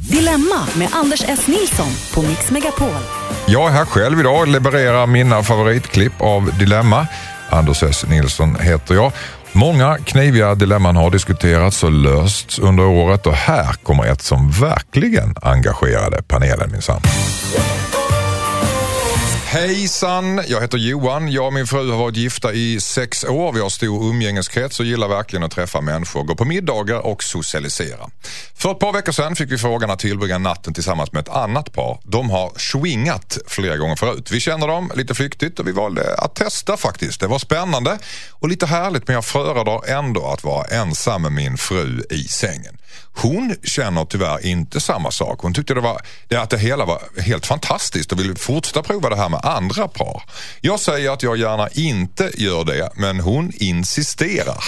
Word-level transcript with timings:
Dilemma 0.00 0.66
med 0.78 0.88
Anders 0.92 1.24
S. 1.28 1.46
Nilsson 1.46 1.88
på 2.14 2.22
Mix 2.28 2.50
Megapol. 2.50 2.88
Jag 3.46 3.68
är 3.68 3.72
här 3.72 3.84
själv 3.84 4.20
idag 4.20 4.40
och 4.40 4.48
levererar 4.48 5.06
mina 5.06 5.42
favoritklipp 5.42 6.12
av 6.20 6.58
Dilemma. 6.58 7.06
Anders 7.50 7.82
S. 7.82 8.04
Nilsson 8.08 8.56
heter 8.60 8.94
jag. 8.94 9.12
Många 9.52 9.98
kniviga 9.98 10.54
dilemman 10.54 10.96
har 10.96 11.10
diskuterats 11.10 11.84
och 11.84 11.92
lösts 11.92 12.58
under 12.58 12.84
året 12.84 13.26
och 13.26 13.34
här 13.34 13.72
kommer 13.72 14.04
ett 14.06 14.22
som 14.22 14.50
verkligen 14.50 15.34
engagerade 15.42 16.22
panelen 16.22 16.72
minsann. 16.72 17.00
Hejsan! 19.54 20.40
Jag 20.48 20.60
heter 20.60 20.78
Johan. 20.78 21.32
Jag 21.32 21.46
och 21.46 21.52
min 21.52 21.66
fru 21.66 21.90
har 21.90 21.98
varit 21.98 22.16
gifta 22.16 22.52
i 22.52 22.80
sex 22.80 23.24
år. 23.24 23.52
Vi 23.52 23.60
har 23.60 23.68
stor 23.68 24.10
umgängeskrets 24.10 24.80
och 24.80 24.86
gillar 24.86 25.08
verkligen 25.08 25.42
att 25.42 25.50
träffa 25.50 25.80
människor, 25.80 26.22
gå 26.22 26.34
på 26.34 26.44
middagar 26.44 27.06
och 27.06 27.22
socialisera. 27.22 28.10
För 28.54 28.70
ett 28.70 28.78
par 28.78 28.92
veckor 28.92 29.12
sedan 29.12 29.36
fick 29.36 29.52
vi 29.52 29.58
frågan 29.58 29.90
att 29.90 29.98
tillbringa 29.98 30.38
natten 30.38 30.74
tillsammans 30.74 31.12
med 31.12 31.20
ett 31.20 31.28
annat 31.28 31.72
par. 31.72 32.00
De 32.04 32.30
har 32.30 32.52
swingat 32.56 33.38
flera 33.46 33.76
gånger 33.76 33.96
förut. 33.96 34.30
Vi 34.30 34.40
känner 34.40 34.68
dem 34.68 34.92
lite 34.94 35.14
flyktigt 35.14 35.58
och 35.58 35.68
vi 35.68 35.72
valde 35.72 36.14
att 36.18 36.34
testa 36.34 36.76
faktiskt. 36.76 37.20
Det 37.20 37.26
var 37.26 37.38
spännande 37.38 37.98
och 38.30 38.48
lite 38.48 38.66
härligt 38.66 39.08
men 39.08 39.14
jag 39.14 39.24
föredrar 39.24 39.88
ändå 39.88 40.26
att 40.26 40.44
vara 40.44 40.64
ensam 40.64 41.22
med 41.22 41.32
min 41.32 41.56
fru 41.56 42.02
i 42.10 42.24
sängen. 42.24 42.76
Hon 43.16 43.56
känner 43.64 44.04
tyvärr 44.04 44.46
inte 44.46 44.80
samma 44.80 45.10
sak. 45.10 45.40
Hon 45.40 45.54
tyckte 45.54 45.74
det 45.74 45.80
var, 45.80 46.00
det, 46.28 46.36
att 46.36 46.50
det 46.50 46.58
hela 46.58 46.84
var 46.84 47.20
helt 47.20 47.46
fantastiskt 47.46 48.12
och 48.12 48.20
vill 48.20 48.36
fortsätta 48.38 48.82
prova 48.82 49.08
det 49.10 49.16
här 49.16 49.28
med 49.28 49.40
andra 49.44 49.88
par. 49.88 50.22
Jag 50.60 50.80
säger 50.80 51.10
att 51.10 51.22
jag 51.22 51.36
gärna 51.36 51.68
inte 51.72 52.30
gör 52.34 52.64
det, 52.64 52.90
men 52.94 53.20
hon 53.20 53.52
insisterar. 53.54 54.64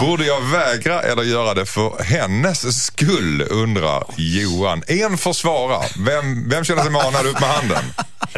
Borde 0.00 0.24
jag 0.26 0.40
vägra 0.40 1.02
eller 1.02 1.22
göra 1.22 1.54
det 1.54 1.66
för 1.66 2.02
hennes 2.02 2.84
skull, 2.84 3.46
undrar 3.50 4.04
Johan. 4.16 4.82
En 4.86 5.18
försvara. 5.18 5.78
Vem, 5.98 6.48
vem 6.48 6.64
känner 6.64 6.82
sig 6.82 6.90
manad 6.92 7.26
upp 7.26 7.40
med 7.40 7.48
handen? 7.48 7.84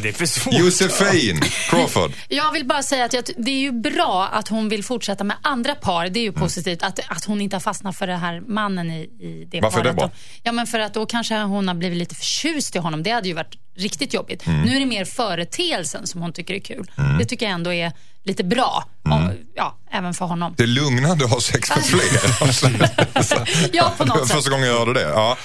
Det 0.02 0.08
är 0.08 0.12
för 0.12 0.26
svårt. 0.26 0.54
Josefin 0.54 1.40
Crawford. 1.70 2.12
Jag 2.28 2.52
vill 2.52 2.64
bara 2.66 2.82
säga 2.82 3.04
att 3.04 3.12
jag, 3.12 3.24
det 3.36 3.50
är 3.50 3.58
ju 3.60 3.72
bra 3.72 4.28
att 4.32 4.48
hon 4.48 4.68
vill 4.68 4.84
fortsätta 4.84 5.24
med 5.24 5.36
andra 5.42 5.74
par. 5.74 6.08
Det 6.08 6.18
är 6.18 6.22
ju 6.22 6.28
Mm. 6.34 6.40
positivt 6.40 6.82
att, 6.82 7.00
att 7.08 7.24
hon 7.24 7.40
inte 7.40 7.56
har 7.56 7.60
fastnat 7.60 7.96
för 7.96 8.06
den 8.06 8.20
här 8.20 8.40
mannen 8.48 8.83
i, 8.90 9.02
i 9.20 9.48
det 9.50 9.60
Varför 9.60 9.80
paret. 9.82 9.96
det 9.96 10.02
då. 10.02 10.10
Ja, 10.42 10.52
men 10.52 10.66
för 10.66 10.78
att 10.78 10.94
då 10.94 11.06
kanske 11.06 11.36
hon 11.38 11.68
har 11.68 11.74
blivit 11.74 11.98
lite 11.98 12.14
förtjust 12.14 12.76
i 12.76 12.78
honom. 12.78 13.02
Det 13.02 13.10
hade 13.10 13.28
ju 13.28 13.34
varit 13.34 13.54
riktigt 13.76 14.14
jobbigt. 14.14 14.46
Mm. 14.46 14.62
Nu 14.62 14.76
är 14.76 14.80
det 14.80 14.86
mer 14.86 15.04
företeelsen 15.04 16.06
som 16.06 16.20
hon 16.20 16.32
tycker 16.32 16.54
är 16.54 16.58
kul. 16.60 16.90
Det 17.18 17.24
tycker 17.24 17.46
jag 17.46 17.52
ändå 17.52 17.72
är 17.72 17.92
lite 18.22 18.44
bra. 18.44 18.84
Mm. 19.06 19.18
Om, 19.18 19.32
ja, 19.54 19.78
även 19.90 20.14
för 20.14 20.24
honom. 20.24 20.54
Det 20.56 20.62
är 20.62 20.66
lugnande 20.66 21.24
att 21.24 21.30
ha 21.30 21.40
sex 21.40 21.70
med 21.76 21.84
fler. 21.84 23.70
Ja, 23.72 23.92
på 23.98 24.04
något 24.04 24.18
sätt. 24.28 24.36
Första 24.36 24.50
gången 24.50 24.68
jag 24.68 24.78
hörde 24.78 24.92
det. 24.94 25.00
Ja. 25.08 25.36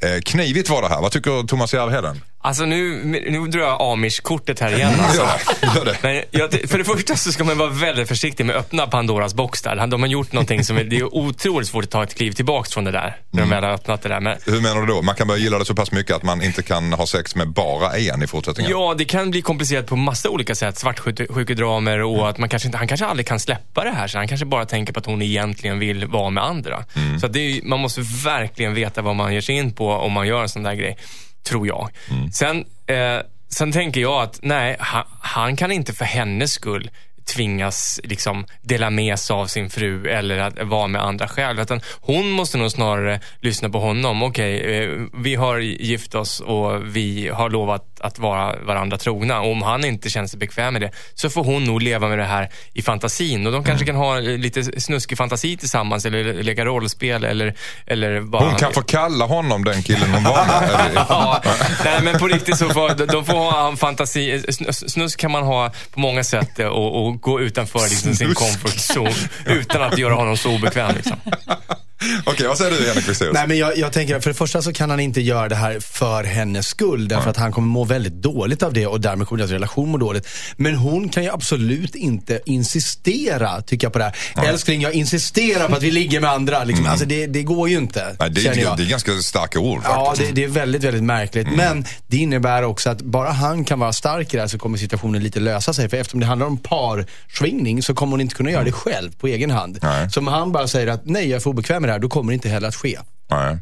Eh, 0.00 0.20
knivigt 0.24 0.68
var 0.68 0.82
det 0.82 0.88
här. 0.88 1.00
Vad 1.00 1.12
tycker 1.12 1.46
Thomas 1.46 1.74
Järvheden? 1.74 2.20
Alltså 2.40 2.64
nu, 2.64 3.02
nu 3.30 3.46
drar 3.46 3.60
jag 3.60 3.80
amish-kortet 3.80 4.60
här 4.60 4.72
igen. 4.76 4.92
Alltså. 5.00 5.22
Ja, 5.62 5.74
gör 5.76 5.84
det. 5.84 5.96
Men 6.02 6.22
jag, 6.30 6.52
för 6.70 6.78
det 6.78 6.84
första 6.84 7.16
så 7.16 7.32
ska 7.32 7.44
man 7.44 7.58
vara 7.58 7.68
väldigt 7.70 8.08
försiktig 8.08 8.46
med 8.46 8.56
att 8.56 8.60
öppna 8.66 8.86
Pandoras 8.86 9.34
box 9.34 9.62
där. 9.62 9.86
De 9.86 10.00
har 10.02 10.08
gjort 10.08 10.32
någonting 10.32 10.64
som 10.64 10.76
är, 10.76 10.84
det 10.84 10.96
är 10.96 11.14
otroligt 11.14 11.68
svårt 11.68 11.84
att 11.84 11.90
ta 11.90 12.02
ett 12.02 12.14
kliv 12.14 12.32
tillbaks 12.32 12.72
från 12.74 12.84
det 12.84 12.90
där. 12.90 13.16
När 13.30 13.42
Mm. 13.42 13.50
de 13.50 13.54
väl 13.56 13.64
har 13.64 13.70
öppnat 13.70 14.02
det 14.02 14.08
där. 14.08 14.20
Men, 14.20 14.36
Hur 14.46 14.60
menar 14.60 14.80
du 14.80 14.86
då? 14.86 15.02
Man 15.02 15.14
kan 15.14 15.26
börja 15.28 15.40
gilla 15.40 15.58
det 15.58 15.64
så 15.64 15.74
pass 15.74 15.92
mycket 15.92 16.16
att 16.16 16.22
man 16.22 16.42
inte 16.42 16.62
kan 16.62 16.92
ha 16.92 17.06
sex 17.06 17.34
med 17.34 17.48
bara 17.52 17.96
en 17.96 18.22
i 18.22 18.26
fortsättningen? 18.26 18.70
ja, 18.72 18.94
det 18.98 19.04
kan 19.04 19.30
bli 19.30 19.42
komplicerat 19.42 19.86
på 19.86 19.96
massa 19.96 20.30
olika 20.30 20.54
sätt. 20.54 20.78
Svartsjukedramer 20.78 22.02
och 22.02 22.28
att 22.28 22.38
man 22.38 22.48
kanske 22.48 22.68
inte, 22.68 22.78
han 22.78 22.88
kanske 22.88 23.06
aldrig 23.06 23.26
kan 23.26 23.40
släppa 23.40 23.84
det 23.84 23.90
här. 23.90 24.08
Så 24.08 24.18
han 24.18 24.28
kanske 24.28 24.46
bara 24.46 24.66
tänker 24.66 24.92
på 24.92 25.00
att 25.00 25.06
hon 25.06 25.22
egentligen 25.22 25.78
vill 25.78 26.06
vara 26.06 26.30
med 26.30 26.44
andra. 26.44 26.84
Så 27.20 27.26
att 27.26 27.32
det 27.32 27.38
är, 27.40 27.62
man 27.62 27.80
måste 27.80 28.00
verkligen 28.24 28.74
veta 28.74 29.02
vad 29.02 29.16
man 29.16 29.34
ger 29.34 29.40
sig 29.40 29.54
in 29.54 29.72
på 29.72 29.87
om 29.96 30.12
man 30.12 30.26
gör 30.26 30.42
en 30.42 30.48
sån 30.48 30.62
där 30.62 30.74
grej. 30.74 30.96
Tror 31.42 31.66
jag. 31.66 31.90
Sen, 32.32 32.64
eh, 32.86 33.18
sen 33.48 33.72
tänker 33.72 34.00
jag 34.00 34.22
att 34.22 34.38
nej, 34.42 34.76
han, 34.78 35.04
han 35.20 35.56
kan 35.56 35.72
inte 35.72 35.92
för 35.92 36.04
hennes 36.04 36.52
skull 36.52 36.90
tvingas 37.28 38.00
liksom 38.04 38.46
dela 38.62 38.90
med 38.90 39.18
sig 39.18 39.34
av 39.34 39.46
sin 39.46 39.70
fru 39.70 40.08
eller 40.08 40.38
att 40.38 40.62
vara 40.62 40.86
med 40.86 41.02
andra 41.02 41.28
själv. 41.28 41.60
Utan 41.60 41.80
hon 42.00 42.30
måste 42.30 42.58
nog 42.58 42.70
snarare 42.70 43.20
lyssna 43.40 43.68
på 43.68 43.78
honom. 43.78 44.22
Okej, 44.22 44.82
eh, 44.82 44.90
vi 45.14 45.34
har 45.34 45.58
gift 45.58 46.14
oss 46.14 46.40
och 46.40 46.96
vi 46.96 47.28
har 47.28 47.50
lovat 47.50 48.00
att 48.00 48.18
vara 48.18 48.56
varandra 48.62 48.98
trogna. 48.98 49.40
Och 49.40 49.52
om 49.52 49.62
han 49.62 49.84
inte 49.84 50.10
känner 50.10 50.28
sig 50.28 50.38
bekväm 50.38 50.72
med 50.72 50.82
det 50.82 50.90
så 51.14 51.30
får 51.30 51.44
hon 51.44 51.64
nog 51.64 51.82
leva 51.82 52.08
med 52.08 52.18
det 52.18 52.24
här 52.24 52.50
i 52.72 52.82
fantasin. 52.82 53.46
Och 53.46 53.52
de 53.52 53.64
kanske 53.64 53.86
kan 53.86 53.96
ha 53.96 54.18
lite 54.18 54.80
snuskig 54.80 55.18
fantasi 55.18 55.56
tillsammans 55.56 56.06
eller 56.06 56.42
leka 56.42 56.64
rollspel 56.64 57.24
eller, 57.24 57.54
eller 57.86 58.20
bara... 58.20 58.44
Hon 58.44 58.58
kan 58.58 58.72
få 58.72 58.82
kalla 58.82 59.24
honom 59.24 59.64
den 59.64 59.82
killen 59.82 60.10
hon 60.10 60.24
var 60.24 60.46
med. 60.46 60.92
Ja, 61.08 61.42
nej, 61.84 62.02
men 62.02 62.18
på 62.18 62.26
riktigt 62.26 62.58
så 62.58 62.68
får 62.68 63.06
de 63.06 63.24
får 63.24 63.34
ha 63.34 63.68
en 63.68 63.76
fantasi. 63.76 64.42
Snus, 64.48 64.92
snus 64.92 65.16
kan 65.16 65.30
man 65.30 65.42
ha 65.42 65.72
på 65.94 66.00
många 66.00 66.24
sätt 66.24 66.58
och, 66.58 67.06
och 67.06 67.17
gå 67.20 67.40
utanför 67.40 67.80
liksom, 67.80 68.14
sin 68.14 68.34
comfort 68.34 68.96
zone 68.96 69.28
utan 69.46 69.82
att 69.82 69.98
göra 69.98 70.14
honom 70.14 70.36
så 70.36 70.54
obekväm. 70.54 70.94
Liksom. 70.96 71.16
Okej, 72.24 72.46
vad 72.46 72.58
säger 72.58 72.70
du 72.70 72.86
Henrik 72.86 73.04
Fexeus? 73.04 73.34
Nej, 73.34 73.48
men 73.48 73.58
jag, 73.58 73.78
jag 73.78 73.92
tänker 73.92 74.20
för 74.20 74.30
det 74.30 74.34
första 74.34 74.62
så 74.62 74.72
kan 74.72 74.90
han 74.90 75.00
inte 75.00 75.20
göra 75.20 75.48
det 75.48 75.54
här 75.54 75.80
för 75.80 76.24
hennes 76.24 76.66
skull. 76.66 77.08
Därför 77.08 77.30
att 77.30 77.36
han 77.36 77.52
kommer 77.52 77.68
må 77.68 77.84
väldigt 77.84 78.12
dåligt 78.12 78.62
av 78.62 78.72
det 78.72 78.86
och 78.86 79.00
därmed 79.00 79.26
kommer 79.26 79.38
deras 79.38 79.50
relation 79.50 79.88
må 79.88 79.98
dåligt. 79.98 80.28
Men 80.56 80.74
hon 80.74 81.08
kan 81.08 81.22
ju 81.22 81.30
absolut 81.30 81.94
inte 81.94 82.40
insistera, 82.46 83.62
tycker 83.62 83.84
jag, 83.84 83.92
på 83.92 83.98
det 83.98 84.12
här. 84.34 84.48
Älskling, 84.48 84.80
jag 84.80 84.92
insisterar 84.92 85.68
på 85.68 85.74
att 85.76 85.82
vi 85.82 85.90
ligger 85.90 86.20
med 86.20 86.30
andra. 86.30 86.64
Liksom. 86.64 86.86
Alltså, 86.86 87.06
det, 87.06 87.26
det 87.26 87.42
går 87.42 87.68
ju 87.68 87.76
inte, 87.76 88.16
Nej, 88.20 88.30
det, 88.30 88.46
är, 88.46 88.76
det 88.76 88.82
är 88.82 88.88
ganska 88.88 89.12
starka 89.12 89.58
ord 89.58 89.80
Ja, 89.84 90.06
faktiskt. 90.06 90.28
det, 90.28 90.34
det 90.40 90.44
är 90.44 90.48
väldigt, 90.48 90.84
väldigt 90.84 91.02
märkligt. 91.02 91.48
Men 91.56 91.84
det 92.06 92.16
innebär 92.16 92.62
också 92.62 92.90
att 92.90 93.02
bara 93.02 93.30
han 93.30 93.64
kan 93.64 93.78
vara 93.78 93.92
stark 93.92 94.34
i 94.34 94.36
det 94.36 94.42
här 94.42 94.48
så 94.48 94.58
kommer 94.58 94.78
situationen 94.78 95.22
lite 95.22 95.40
lösa 95.40 95.74
sig. 95.74 95.88
För 95.88 95.96
eftersom 95.96 96.20
det 96.20 96.26
handlar 96.26 96.46
om 96.46 96.56
parsvingning 96.58 97.82
så 97.82 97.94
kommer 97.94 98.10
hon 98.10 98.20
inte 98.20 98.34
kunna 98.34 98.50
göra 98.50 98.64
det 98.64 98.72
själv 98.72 99.10
på 99.16 99.26
egen 99.26 99.50
hand. 99.50 99.78
Nej. 99.82 100.10
Så 100.10 100.20
om 100.20 100.26
han 100.26 100.52
bara 100.52 100.68
säger 100.68 100.86
att 100.86 101.06
nej, 101.06 101.28
jag 101.28 101.36
är 101.36 101.40
för 101.40 101.50
obekväm 101.50 101.82
med 101.82 101.87
det 101.88 101.92
här, 101.92 101.98
då 101.98 102.08
kommer 102.08 102.32
det 102.32 102.34
inte 102.34 102.48
heller 102.48 102.68
att 102.68 102.74
ske. 102.74 102.98
Nej. 103.30 103.58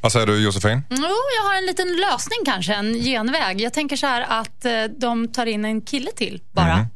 Vad 0.00 0.12
säger 0.12 0.26
du 0.26 0.44
Josefin? 0.44 0.82
Jo, 0.90 0.96
jag 1.36 1.48
har 1.50 1.56
en 1.58 1.66
liten 1.66 1.88
lösning 1.96 2.38
kanske, 2.44 2.74
en 2.74 2.94
genväg. 2.94 3.60
Jag 3.60 3.72
tänker 3.72 3.96
så 3.96 4.06
här 4.06 4.26
att 4.28 4.64
eh, 4.64 4.84
de 4.98 5.28
tar 5.28 5.46
in 5.46 5.64
en 5.64 5.80
kille 5.80 6.10
till 6.12 6.42
bara. 6.52 6.76
Mhm. 6.76 6.86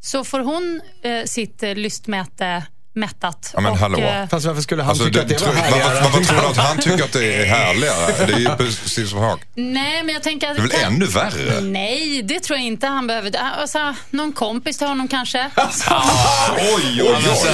Så 0.00 0.24
får 0.24 0.40
hon 0.40 0.80
eh, 1.02 1.24
sitt 1.24 1.62
eh, 1.62 1.74
lystmäte 1.74 2.66
mättat. 2.98 3.50
Ja, 3.54 3.60
men 3.60 3.72
och, 3.72 3.78
hallå. 3.78 3.98
eh, 3.98 4.28
Fast 4.28 4.46
varför 4.46 4.62
skulle 4.62 4.82
han 4.82 4.90
Alltså, 4.90 5.04
tycka 5.04 5.24
det, 5.24 5.34
att 5.34 5.40
det 5.40 5.46
var 5.46 5.54
härligare? 5.54 5.94
varför, 5.94 6.02
varför 6.04 6.24
tror 6.24 6.40
du 6.40 6.46
att 6.46 6.56
han 6.56 6.78
tycker 6.78 7.04
att 7.04 7.12
det 7.12 7.34
är 7.34 7.46
härligare? 7.46 8.26
Det 8.26 8.32
är 8.32 8.38
ju 8.38 8.48
precis 8.56 9.10
som 9.10 9.18
sak. 9.18 9.40
nej, 9.54 10.02
men 10.02 10.14
jag 10.14 10.22
tänker 10.22 10.50
att... 10.50 10.56
Det 10.56 10.62
är 10.62 10.68
väl 10.68 10.92
ännu 10.92 11.06
värre? 11.06 11.60
Nej, 11.60 12.22
det 12.22 12.40
tror 12.40 12.58
jag 12.58 12.66
inte 12.66 12.86
han 12.86 13.06
behöver. 13.06 13.32
Alltså, 13.60 13.94
någon 14.10 14.32
kompis 14.32 14.78
till 14.78 14.86
honom 14.86 15.08
kanske. 15.08 15.50
Oj, 16.58 17.02
oj, 17.02 17.02
oj. 17.02 17.28
Alltså, 17.30 17.48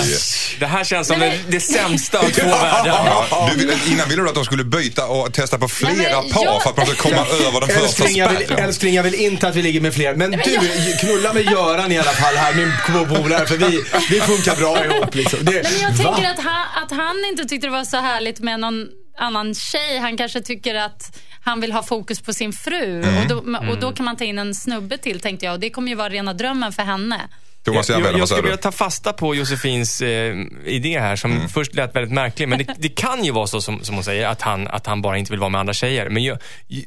det 0.61 0.67
här 0.67 0.85
känns 0.85 1.07
som 1.09 1.19
Nej, 1.19 1.31
det, 1.31 1.37
men- 1.43 1.51
det 1.51 1.61
sämsta 1.61 2.19
av 2.19 2.23
två 2.31 2.49
världar. 2.49 3.27
Ja, 3.31 3.51
du, 3.57 3.93
innan 3.93 4.09
ville 4.09 4.23
du 4.23 4.29
att 4.29 4.35
de 4.35 4.45
skulle 4.45 4.65
byta 4.65 5.07
och 5.07 5.33
testa 5.33 5.59
på 5.59 5.69
flera 5.69 5.93
Nej, 5.95 6.07
men 6.23 6.31
par 6.33 6.45
jag- 6.45 6.63
för 6.63 6.71
att 6.71 6.77
man 6.77 6.87
ska 6.87 6.97
komma 6.97 7.17
över 7.47 7.61
den 7.61 7.69
första 7.69 7.85
Älskling 7.85 8.17
jag, 8.17 8.29
vill, 8.29 8.45
spärren. 8.45 8.65
älskling, 8.65 8.95
jag 8.95 9.03
vill 9.03 9.15
inte 9.15 9.49
att 9.49 9.57
vi 9.57 9.63
ligger 9.63 9.81
med 9.81 9.95
fler. 9.95 10.15
Men 10.15 10.31
du, 10.31 10.37
jag- 10.53 11.01
knulla 11.01 11.33
med 11.33 11.45
Göran 11.45 11.93
i 11.93 11.99
alla 11.99 12.11
fall 12.13 12.37
här, 12.37 12.55
min 12.55 12.73
polare. 13.09 13.47
För 13.47 13.57
vi, 13.57 13.85
vi 14.11 14.21
funkar 14.21 14.57
bra 14.57 14.85
ihop 14.85 15.15
liksom. 15.15 15.34
Det, 15.43 15.63
Nej, 15.63 15.73
men 15.73 15.81
jag 15.81 15.91
Va? 15.91 16.15
tänker 16.15 16.31
att 16.31 16.41
han, 16.41 16.83
att 16.83 16.91
han 16.91 17.25
inte 17.31 17.45
tyckte 17.45 17.67
det 17.67 17.71
var 17.71 17.85
så 17.85 17.97
härligt 17.97 18.41
med 18.41 18.61
någon 18.61 18.89
annan 19.19 19.55
tjej. 19.55 19.99
Han 19.99 20.17
kanske 20.17 20.41
tycker 20.41 20.75
att 20.75 21.19
han 21.45 21.61
vill 21.61 21.73
ha 21.73 21.83
fokus 21.83 22.21
på 22.21 22.33
sin 22.33 22.53
fru. 22.53 23.03
Mm. 23.03 23.23
Och, 23.23 23.29
då, 23.29 23.59
och 23.73 23.81
då 23.81 23.93
kan 23.93 24.05
man 24.05 24.17
ta 24.17 24.25
in 24.25 24.39
en 24.39 24.55
snubbe 24.55 24.99
till 24.99 25.21
tänkte 25.21 25.47
jag. 25.47 25.53
Och 25.53 25.61
det 25.61 25.71
kommer 25.71 25.89
ju 25.89 25.95
vara 25.95 26.09
rena 26.09 26.35
drömmen 26.35 26.73
för 26.73 26.83
henne. 26.83 27.21
Thomas 27.65 27.91
Jag, 27.91 28.01
jag, 28.01 28.19
jag 28.19 28.29
skulle 28.29 28.43
vilja 28.43 28.57
ta 28.57 28.73
fasta 28.73 29.13
på 29.13 29.35
Josefins 29.35 30.01
eh, 30.03 30.37
idé 30.65 31.01
här 31.01 31.17
som 31.17 31.33
Mm. 31.35 31.49
först 31.49 31.75
lät 31.75 31.97
väldigt 31.97 32.13
märklig. 32.13 32.49
Men 32.49 32.59
det, 32.59 32.75
det 32.79 32.89
kan 32.89 33.25
ju 33.25 33.31
vara 33.33 33.47
så 33.47 33.61
som, 33.61 33.85
som 33.85 33.95
hon 33.95 34.05
säger, 34.05 34.27
att 34.29 34.43
han, 34.43 34.69
att 34.69 34.87
han 34.87 35.03
bara 35.03 35.19
inte 35.19 35.33
vill 35.33 35.41
vara 35.41 35.51
med 35.51 35.59
andra 35.61 35.73
tjejer. 35.75 36.09
Men 36.09 36.25
jag, 36.25 36.39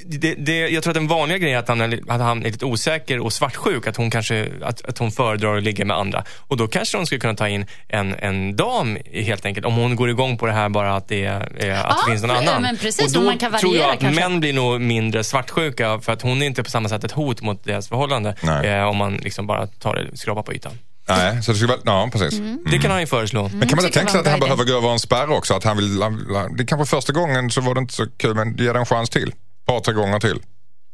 det, 0.05 0.35
det, 0.37 0.57
jag 0.69 0.83
tror 0.83 0.91
att 0.91 0.95
den 0.95 1.07
vanliga 1.07 1.37
grejen 1.37 1.55
är 1.57 1.59
att 1.59 1.67
han, 1.67 1.81
är, 1.81 1.99
att 2.07 2.21
han 2.21 2.45
är 2.45 2.51
lite 2.51 2.65
osäker 2.65 3.19
och 3.19 3.33
svartsjuk. 3.33 3.87
Att 3.87 3.95
hon, 3.97 4.09
kanske, 4.09 4.47
att, 4.63 4.85
att 4.85 4.97
hon 4.97 5.11
föredrar 5.11 5.57
att 5.57 5.63
ligga 5.63 5.85
med 5.85 5.97
andra. 5.97 6.23
Och 6.37 6.57
då 6.57 6.67
kanske 6.67 6.97
hon 6.97 7.05
skulle 7.05 7.19
kunna 7.19 7.35
ta 7.35 7.47
in 7.47 7.65
en, 7.87 8.13
en 8.19 8.55
dam 8.55 8.97
helt 9.13 9.45
enkelt. 9.45 9.65
Om 9.65 9.75
hon 9.75 9.95
går 9.95 10.09
igång 10.09 10.37
på 10.37 10.45
det 10.45 10.53
här 10.53 10.69
bara 10.69 10.95
att 10.95 11.07
det, 11.07 11.25
är, 11.25 11.39
att 11.41 11.47
Ja, 11.59 11.97
det 12.05 12.11
finns 12.11 12.21
någon 12.21 12.31
annan. 12.31 12.61
men 12.61 12.77
precis, 12.77 13.15
och 13.15 13.21
då 13.21 13.27
man 13.27 13.37
kan 13.37 13.53
tror 13.59 13.75
jag 13.75 13.81
variera 13.81 13.93
att 13.93 13.99
kanske. 13.99 14.21
män 14.29 14.39
blir 14.39 14.53
nog 14.53 14.81
mindre 14.81 15.23
svartsjuka. 15.23 15.99
För 15.99 16.11
att 16.13 16.21
hon 16.21 16.41
är 16.41 16.45
inte 16.45 16.63
på 16.63 16.69
samma 16.69 16.89
sätt 16.89 17.03
ett 17.03 17.11
hot 17.11 17.41
mot 17.41 17.63
deras 17.63 17.89
förhållande. 17.89 18.35
Eh, 18.63 18.83
om 18.83 18.97
man 18.97 19.15
liksom 19.15 19.47
bara 19.47 19.67
tar 19.67 19.95
det, 19.95 20.17
skrapar 20.17 20.41
på 20.41 20.53
ytan. 20.53 20.66
Nej, 21.09 21.43
så 21.43 21.51
det 21.51 21.57
skulle 21.57 21.73
vara, 21.73 21.79
ja 21.85 22.09
precis. 22.11 22.39
Det 22.71 22.77
kan 22.79 22.91
han 22.91 22.99
ju 22.99 23.07
föreslå. 23.07 23.49
Men 23.53 23.67
kan 23.67 23.75
man 23.75 23.85
inte 23.85 23.97
tänka 23.99 24.11
sig 24.11 24.21
att 24.21 24.27
han 24.27 24.39
behöver 24.39 24.63
gå 24.63 24.77
över 24.77 24.89
en 24.89 24.99
spärr 24.99 25.29
också? 25.31 25.53
Att 25.53 25.63
han 25.63 25.77
vill, 25.77 26.01
han- 26.01 26.55
det 26.57 26.65
kanske 26.65 26.95
första 26.95 27.13
gången 27.13 27.49
så 27.51 27.61
var 27.61 27.73
det 27.75 27.79
inte 27.79 27.93
så 27.93 28.05
kul, 28.17 28.35
men 28.35 28.57
ge 28.57 28.73
det 28.73 28.79
en 28.79 28.85
chans 28.85 29.09
till. 29.09 29.27
Ett 29.29 29.65
par, 29.67 29.79
tre 29.79 29.93
gånger 29.93 30.19
till. 30.19 30.39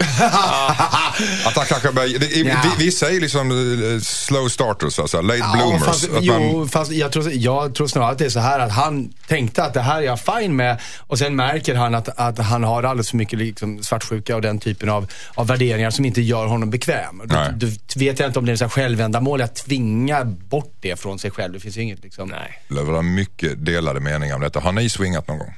Att 1.45 1.56
han 1.56 1.66
kanske 1.66 1.92
börjar, 1.92 2.10
Ja. 2.45 2.56
vi, 2.78 2.86
vissa 2.86 3.10
är 3.12 3.19
liksom 3.22 3.51
eh, 3.51 4.00
slow 4.01 4.48
starters, 4.50 5.00
alltså, 5.00 5.22
late 5.22 5.44
bloomers. 5.54 5.81
Ja, 5.81 5.86
fast, 5.86 6.04
Att 6.06 6.12
man- 6.25 6.50
jo, 6.51 6.68
fast 6.68 6.92
jag, 6.92 7.12
tror, 7.12 7.31
jag 7.31 7.75
tror 7.75 7.88
snarare 7.88 8.12
att 8.12 8.18
det 8.18 8.25
är 8.25 8.30
så 8.30 8.40
här 8.40 8.60
att 8.60 8.72
han 8.72 9.13
tänkte 9.28 9.63
att 9.63 9.74
det 9.74 9.81
här 9.81 9.98
är 9.98 10.01
jag 10.06 10.19
fine 10.19 10.56
med 10.56 10.81
och 11.00 11.19
sen 11.19 11.36
märker 11.36 11.75
han 11.75 11.95
att, 11.95 12.10
att 12.19 12.38
han 12.40 12.63
har 12.63 12.84
alldeles 12.84 13.10
för 13.10 13.18
mycket 13.18 13.40
liksom 13.40 13.84
svartsjuka 13.84 14.36
och 14.36 14.42
den 14.42 14.60
typen 14.60 14.90
av, 14.90 15.07
av 15.36 15.48
värderingar 15.48 15.90
som 15.92 16.06
inte 16.06 16.22
gör 16.22 16.46
honom 16.46 16.69
bekväm. 16.69 17.22
Då, 17.25 17.36
då 17.54 17.68
vet 17.96 18.19
jag 18.19 18.30
inte 18.30 18.39
om 18.39 18.46
det 18.46 18.51
är 18.51 18.56
så 18.56 18.69
självändamål 18.69 19.42
att 19.42 19.56
tvinga 19.56 20.25
bort 20.25 20.74
det 20.81 21.00
från 21.00 21.19
sig 21.19 21.31
själv. 21.31 21.54
Det 21.54 21.60
finns 21.60 21.78
ju 21.78 21.81
inget 21.81 22.04
liksom. 22.04 22.30
Nej. 22.30 22.62
Det 22.68 22.84
var 22.84 23.01
mycket 23.01 23.66
delade 23.66 24.00
meningar 24.00 24.36
om 24.36 24.42
detta. 24.42 24.60
Har 24.60 24.72
ni 24.72 24.89
swingat 24.89 25.28
någon 25.28 25.38
gång? 25.38 25.54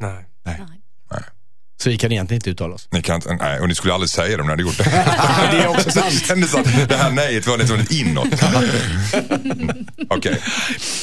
Nej. 0.00 0.24
Nej. 0.44 0.60
Så 1.78 1.90
vi 1.90 1.98
kan 1.98 2.12
egentligen 2.12 2.38
inte 2.38 2.50
uttala 2.50 2.74
oss. 2.74 2.88
Ni 2.90 3.02
kan 3.02 3.14
inte, 3.14 3.34
nej, 3.34 3.60
och 3.60 3.68
ni 3.68 3.74
skulle 3.74 3.94
aldrig 3.94 4.10
säga 4.10 4.36
det 4.36 4.42
om 4.42 4.46
ni 4.46 4.52
hade 4.52 4.62
gjort 4.62 4.78
det. 4.78 4.84
det 5.50 5.58
är 5.58 5.68
också 5.68 5.90
sant. 5.90 6.06
Det 6.10 6.26
kändes 6.26 6.54
att 6.54 6.88
det 6.88 6.96
här 6.96 7.10
nejet 7.10 7.46
var 7.46 7.56
liksom 7.56 7.86
inåt. 7.90 8.28
Okej. 10.08 10.40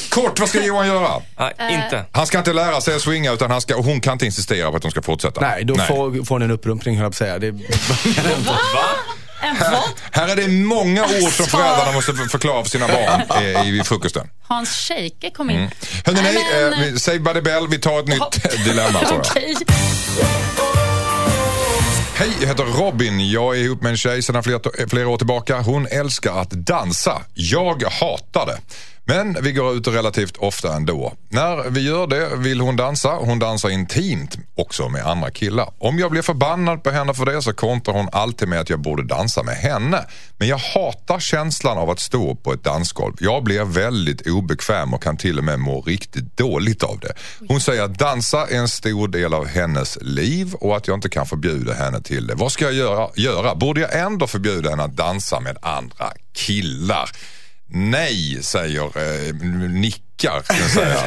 Kort, 0.08 0.40
vad 0.40 0.48
ska 0.48 0.64
Johan 0.64 0.86
göra? 0.86 1.22
Nej, 1.38 1.52
inte. 1.74 2.04
Han 2.12 2.26
ska 2.26 2.38
inte 2.38 2.52
lära 2.52 2.80
sig 2.80 2.94
att 2.94 3.02
swinga 3.02 3.32
utan 3.32 3.50
han 3.50 3.60
ska, 3.60 3.76
och 3.76 3.84
hon 3.84 4.00
kan 4.00 4.12
inte 4.12 4.26
insistera 4.26 4.70
på 4.70 4.76
att 4.76 4.82
de 4.82 4.90
ska 4.90 5.02
fortsätta. 5.02 5.40
Nej, 5.40 5.64
då 5.64 5.74
Får, 5.74 6.24
får 6.24 6.38
ni 6.38 6.44
en 6.44 6.50
upprumpning 6.50 6.96
höll 6.96 7.02
jag 7.04 7.12
på 7.12 7.14
att 7.14 7.18
säga. 7.18 7.38
Det, 7.38 7.52
En 9.44 9.56
vad? 9.72 9.82
Här 10.10 10.28
är 10.28 10.36
det 10.36 10.48
många 10.48 11.02
ord 11.04 11.32
som 11.32 11.46
föräldrarna 11.46 11.92
måste 11.92 12.14
för- 12.14 12.24
förklara 12.24 12.62
för 12.62 12.70
sina 12.70 12.88
barn 12.88 13.44
i 13.66 13.82
frukosten. 13.84 14.28
Hans 14.42 14.68
Scheike 14.68 15.30
kom 15.30 15.50
in. 15.50 15.70
Hörrni, 16.04 16.20
Nej, 16.22 16.34
nej, 16.34 16.44
men- 16.70 16.72
eh, 16.72 16.78
vi- 16.92 16.98
Save 16.98 17.18
by 17.18 17.32
the 17.32 17.40
bell, 17.42 17.68
vi 17.68 17.78
tar 17.78 18.00
ett 18.00 18.06
nytt 18.08 18.42
dilemma. 18.64 18.98
Okej. 19.12 19.54
Hej, 22.16 22.30
jag 22.40 22.48
heter 22.48 22.64
Robin. 22.64 23.30
Jag 23.30 23.56
är 23.56 23.60
ihop 23.60 23.82
med 23.82 23.90
en 23.90 23.96
tjej 23.96 24.22
sedan 24.22 24.42
flera, 24.42 24.60
flera 24.88 25.08
år 25.08 25.16
tillbaka. 25.16 25.60
Hon 25.60 25.86
älskar 25.86 26.40
att 26.40 26.50
dansa. 26.50 27.22
Jag 27.34 27.82
hatar 27.84 28.46
det. 28.46 28.58
Men 29.06 29.36
vi 29.42 29.52
går 29.52 29.74
ut 29.76 29.88
relativt 29.88 30.36
ofta 30.36 30.76
ändå. 30.76 31.12
När 31.28 31.70
vi 31.70 31.80
gör 31.80 32.06
det 32.06 32.36
vill 32.36 32.60
hon 32.60 32.76
dansa. 32.76 33.08
Hon 33.08 33.38
dansar 33.38 33.68
intimt 33.68 34.36
också 34.54 34.88
med 34.88 35.06
andra 35.06 35.30
killar. 35.30 35.70
Om 35.78 35.98
jag 35.98 36.10
blir 36.10 36.22
förbannad 36.22 36.82
på 36.82 36.90
henne 36.90 37.14
för 37.14 37.26
det 37.26 37.42
så 37.42 37.52
kontrar 37.52 37.94
hon 37.94 38.08
alltid 38.12 38.48
med 38.48 38.60
att 38.60 38.70
jag 38.70 38.80
borde 38.80 39.06
dansa 39.06 39.42
med 39.42 39.56
henne. 39.56 40.06
Men 40.36 40.48
jag 40.48 40.58
hatar 40.58 41.20
känslan 41.20 41.78
av 41.78 41.90
att 41.90 42.00
stå 42.00 42.34
på 42.34 42.52
ett 42.52 42.64
dansgolv. 42.64 43.14
Jag 43.20 43.44
blir 43.44 43.64
väldigt 43.64 44.26
obekväm 44.26 44.94
och 44.94 45.02
kan 45.02 45.16
till 45.16 45.38
och 45.38 45.44
med 45.44 45.60
må 45.60 45.80
riktigt 45.80 46.36
dåligt 46.36 46.82
av 46.82 46.98
det. 47.00 47.12
Hon 47.48 47.60
säger 47.60 47.82
att 47.82 47.98
dansa 47.98 48.46
är 48.46 48.56
en 48.58 48.68
stor 48.68 49.08
del 49.08 49.34
av 49.34 49.46
hennes 49.46 49.98
liv 50.00 50.54
och 50.54 50.76
att 50.76 50.88
jag 50.88 50.96
inte 50.96 51.08
kan 51.08 51.26
förbjuda 51.26 51.72
henne 51.72 52.00
till 52.00 52.26
det. 52.26 52.34
Vad 52.34 52.52
ska 52.52 52.70
jag 52.70 53.10
göra? 53.16 53.54
Borde 53.54 53.80
jag 53.80 53.98
ändå 53.98 54.26
förbjuda 54.26 54.70
henne 54.70 54.82
att 54.82 54.96
dansa 54.96 55.40
med 55.40 55.56
andra 55.62 56.12
killar? 56.32 57.10
Nej, 57.76 58.38
säger 58.42 58.82
eh, 58.82 59.34
nickar. 59.70 60.04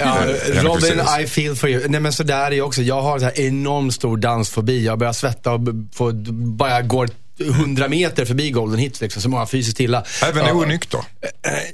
Ja, 0.01 0.17
Robin. 0.61 1.01
I 1.21 1.27
feel 1.27 1.55
for 1.55 1.69
you. 1.69 1.87
Nej 1.87 1.99
men 1.99 2.13
så 2.13 2.23
där 2.23 2.51
är 2.51 2.51
jag 2.51 2.67
också. 2.67 2.81
Jag 2.81 3.01
har 3.01 3.19
här 3.19 3.39
enormt 3.39 3.93
stor 3.93 4.17
dansfobi. 4.17 4.85
Jag 4.85 4.99
börjar 4.99 5.13
svetta 5.13 5.51
och 5.51 5.59
får, 5.93 6.11
bara 6.57 6.81
går 6.81 7.09
100 7.39 7.87
meter 7.87 8.25
förbi 8.25 8.51
Golden 8.51 8.79
Hits 8.79 9.01
liksom, 9.01 9.21
så 9.21 9.29
många 9.29 9.45
fysiskt 9.45 9.79
illa. 9.79 10.03
Även 10.23 10.45
Ja, 10.45 10.53
onykter. 10.53 10.99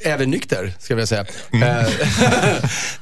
Även 0.04 0.32
nykter, 0.32 0.74
ska 0.80 1.00
jag 1.00 1.08
säga. 1.08 1.26
Mm. 1.52 1.86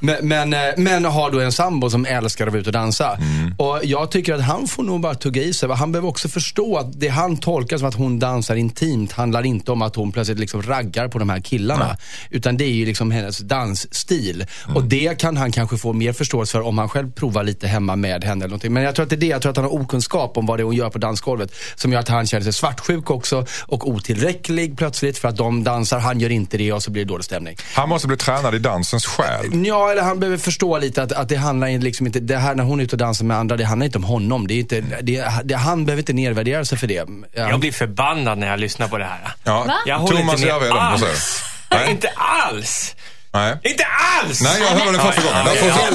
Men, 0.00 0.28
men, 0.28 0.54
men 0.76 1.04
har 1.04 1.30
då 1.30 1.40
en 1.40 1.52
sambo 1.52 1.90
som 1.90 2.06
älskar 2.06 2.46
att 2.46 2.52
vara 2.52 2.60
ute 2.60 2.68
och 2.68 2.72
dansa. 2.72 3.16
Mm. 3.16 3.54
Och 3.58 3.80
jag 3.82 4.10
tycker 4.10 4.34
att 4.34 4.42
han 4.42 4.68
får 4.68 4.82
nog 4.82 5.00
bara 5.00 5.14
tugga 5.14 5.42
i 5.42 5.54
sig. 5.54 5.68
Han 5.68 5.92
behöver 5.92 6.08
också 6.08 6.28
förstå 6.28 6.76
att 6.76 7.00
det 7.00 7.08
han 7.08 7.36
tolkar 7.36 7.78
som 7.78 7.88
att 7.88 7.94
hon 7.94 8.18
dansar 8.18 8.56
intimt 8.56 9.12
handlar 9.12 9.46
inte 9.46 9.72
om 9.72 9.82
att 9.82 9.96
hon 9.96 10.12
plötsligt 10.12 10.38
liksom 10.38 10.62
raggar 10.62 11.08
på 11.08 11.18
de 11.18 11.30
här 11.30 11.40
killarna. 11.40 11.96
Utan 12.30 12.56
det 12.56 12.64
är 12.64 12.72
ju 12.72 12.86
liksom 12.86 13.10
hennes 13.10 13.38
dansstil. 13.38 14.46
Mm. 14.64 14.76
Och 14.76 14.84
det 14.84 15.18
kan 15.20 15.36
han 15.36 15.52
kanske 15.52 15.76
få 15.76 15.92
mer 15.92 16.12
förståelse 16.12 16.52
för 16.52 16.60
om 16.60 16.78
han 16.78 16.88
själv 16.88 17.12
provar 17.12 17.44
lite 17.44 17.66
hemma 17.66 17.96
med 17.96 18.24
henne 18.24 18.44
eller 18.44 18.48
någonting. 18.48 18.72
Men 18.72 18.82
jag 18.82 18.94
tror 18.94 19.02
att 19.02 19.10
det 19.10 19.16
är 19.16 19.20
det. 19.20 19.26
Jag 19.26 19.42
tror 19.42 19.50
att 19.50 19.56
han 19.56 19.64
har 19.64 19.74
okunskap 19.74 20.36
om 20.36 20.46
vad 20.46 20.58
det 20.58 20.62
är 20.62 20.64
hon 20.64 20.74
gör 20.74 20.90
på 20.90 20.98
dansgolvet. 20.98 21.54
Som 21.74 21.92
gör 21.92 22.00
att 22.00 22.08
han 22.08 22.26
känner 22.26 22.44
sig 22.44 22.51
svartsjuk 22.52 23.10
också 23.10 23.46
och 23.66 23.88
otillräcklig 23.88 24.78
plötsligt 24.78 25.18
för 25.18 25.28
att 25.28 25.36
de 25.36 25.64
dansar. 25.64 25.98
Han 25.98 26.20
gör 26.20 26.30
inte 26.30 26.58
det 26.58 26.72
och 26.72 26.82
så 26.82 26.90
blir 26.90 27.04
det 27.04 27.08
dålig 27.08 27.24
stämning. 27.24 27.56
Han 27.74 27.88
måste 27.88 28.08
bli 28.08 28.16
tränad 28.16 28.54
i 28.54 28.58
dansens 28.58 29.06
själ. 29.06 29.66
Ja, 29.66 29.90
eller 29.90 30.02
han 30.02 30.20
behöver 30.20 30.38
förstå 30.38 30.78
lite 30.78 31.02
att, 31.02 31.12
att 31.12 31.28
det 31.28 31.36
handlar 31.36 31.78
liksom 31.78 32.06
inte, 32.06 32.20
det 32.20 32.36
här 32.36 32.54
när 32.54 32.64
hon 32.64 32.80
är 32.80 32.84
ute 32.84 32.94
och 32.94 32.98
dansar 32.98 33.24
med 33.24 33.36
andra, 33.36 33.56
det 33.56 33.64
handlar 33.64 33.84
inte 33.84 33.98
om 33.98 34.04
honom. 34.04 34.46
Det 34.46 34.54
är 34.54 34.58
inte, 34.58 34.80
det, 35.02 35.24
det, 35.44 35.54
han 35.54 35.84
behöver 35.84 36.02
inte 36.02 36.12
nedvärdera 36.12 36.64
sig 36.64 36.78
för 36.78 36.86
det. 36.86 36.94
Ja. 36.94 37.48
Jag 37.48 37.60
blir 37.60 37.72
förbannad 37.72 38.38
när 38.38 38.46
jag 38.46 38.60
lyssnar 38.60 38.88
på 38.88 38.98
det 38.98 39.04
här. 39.04 39.34
Ja. 39.44 39.64
Va? 39.64 39.74
Jag 39.86 39.98
håller 39.98 40.16
Thomas 40.16 40.42
inte 40.42 40.58
med 40.60 40.72
alls. 40.72 41.42
Inte 41.88 42.08
alls! 42.16 42.94
Nej. 43.34 43.58
Inte 43.62 43.84
alls! 44.20 44.42
Nej, 44.42 44.62
jag 44.62 44.68
hörde 44.68 44.92
det 44.92 44.98
första 44.98 45.22
gången. 45.22 45.46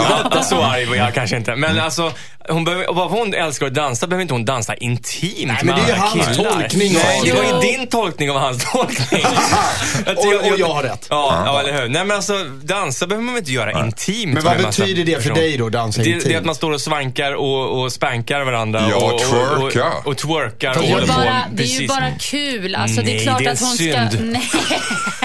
Ja, 0.09 0.29
ja, 0.31 0.43
så 0.43 0.63
arg 0.63 0.85
var 0.85 0.95
jag 0.95 1.13
kanske 1.13 1.37
inte. 1.37 1.55
Men 1.55 1.79
alltså, 1.79 2.11
hon 2.49 2.63
behöver, 2.63 2.93
bara 2.93 3.09
för 3.09 3.15
hon 3.17 3.33
älskar 3.33 3.65
att 3.65 3.73
dansa 3.73 4.07
behöver 4.07 4.21
inte 4.21 4.33
hon 4.33 4.45
dansa 4.45 4.75
intimt 4.75 5.51
men 5.57 5.65
med 5.65 5.75
det 5.75 5.81
är 5.81 5.87
ju 5.87 5.93
hans 5.93 6.13
killar. 6.37 6.51
tolkning 6.51 6.97
av 6.97 7.03
Nej, 7.03 7.21
det 7.23 7.31
det. 7.31 7.37
var 7.53 7.63
ju 7.63 7.71
din 7.77 7.87
tolkning 7.87 8.31
av 8.31 8.37
hans 8.37 8.71
tolkning. 8.71 9.25
Och- 10.05 10.51
och 10.51 10.59
jag 10.59 10.67
har 10.67 10.83
rätt. 10.83 11.07
Ja, 11.09 11.43
ja, 11.45 11.59
eller 11.59 11.81
hur. 11.81 11.89
Nej, 11.89 12.05
men 12.05 12.15
alltså, 12.15 12.43
dansa 12.63 13.07
behöver 13.07 13.25
man 13.25 13.37
inte 13.37 13.51
göra 13.51 13.85
intimt. 13.85 14.33
Men 14.33 14.43
vad 14.43 14.57
betyder 14.57 15.03
det 15.05 15.23
för 15.23 15.33
dig 15.33 15.57
då, 15.57 15.69
dansa 15.69 16.01
det, 16.01 16.07
intimt? 16.09 16.23
det 16.25 16.33
är 16.33 16.37
att 16.37 16.45
man 16.45 16.55
står 16.55 16.71
och 16.71 16.81
svankar 16.81 17.33
och, 17.35 17.81
och 17.81 17.91
spankar 17.93 18.41
varandra. 18.41 18.87
Ja, 18.89 18.95
och, 18.95 19.13
och, 19.13 19.19
twerka. 19.71 19.87
och, 19.97 20.07
och 20.07 20.17
twerkar. 20.17 20.69
Och 20.77 20.81
Det 20.83 20.87
är, 20.91 20.99
ju 21.01 21.07
bara, 21.07 21.43
det 21.51 21.63
är 21.63 21.81
ju 21.81 21.87
bara 21.87 22.11
kul. 22.19 22.75
Alltså, 22.75 23.01
det 23.01 23.07
Nej, 23.07 23.17
är 23.17 23.23
klart 23.23 23.39
det 23.39 23.45
är 23.45 23.51
att 23.51 23.59
hon 23.59 23.77
synd. 23.77 24.11
ska... 24.11 24.21
Nej. 24.23 24.49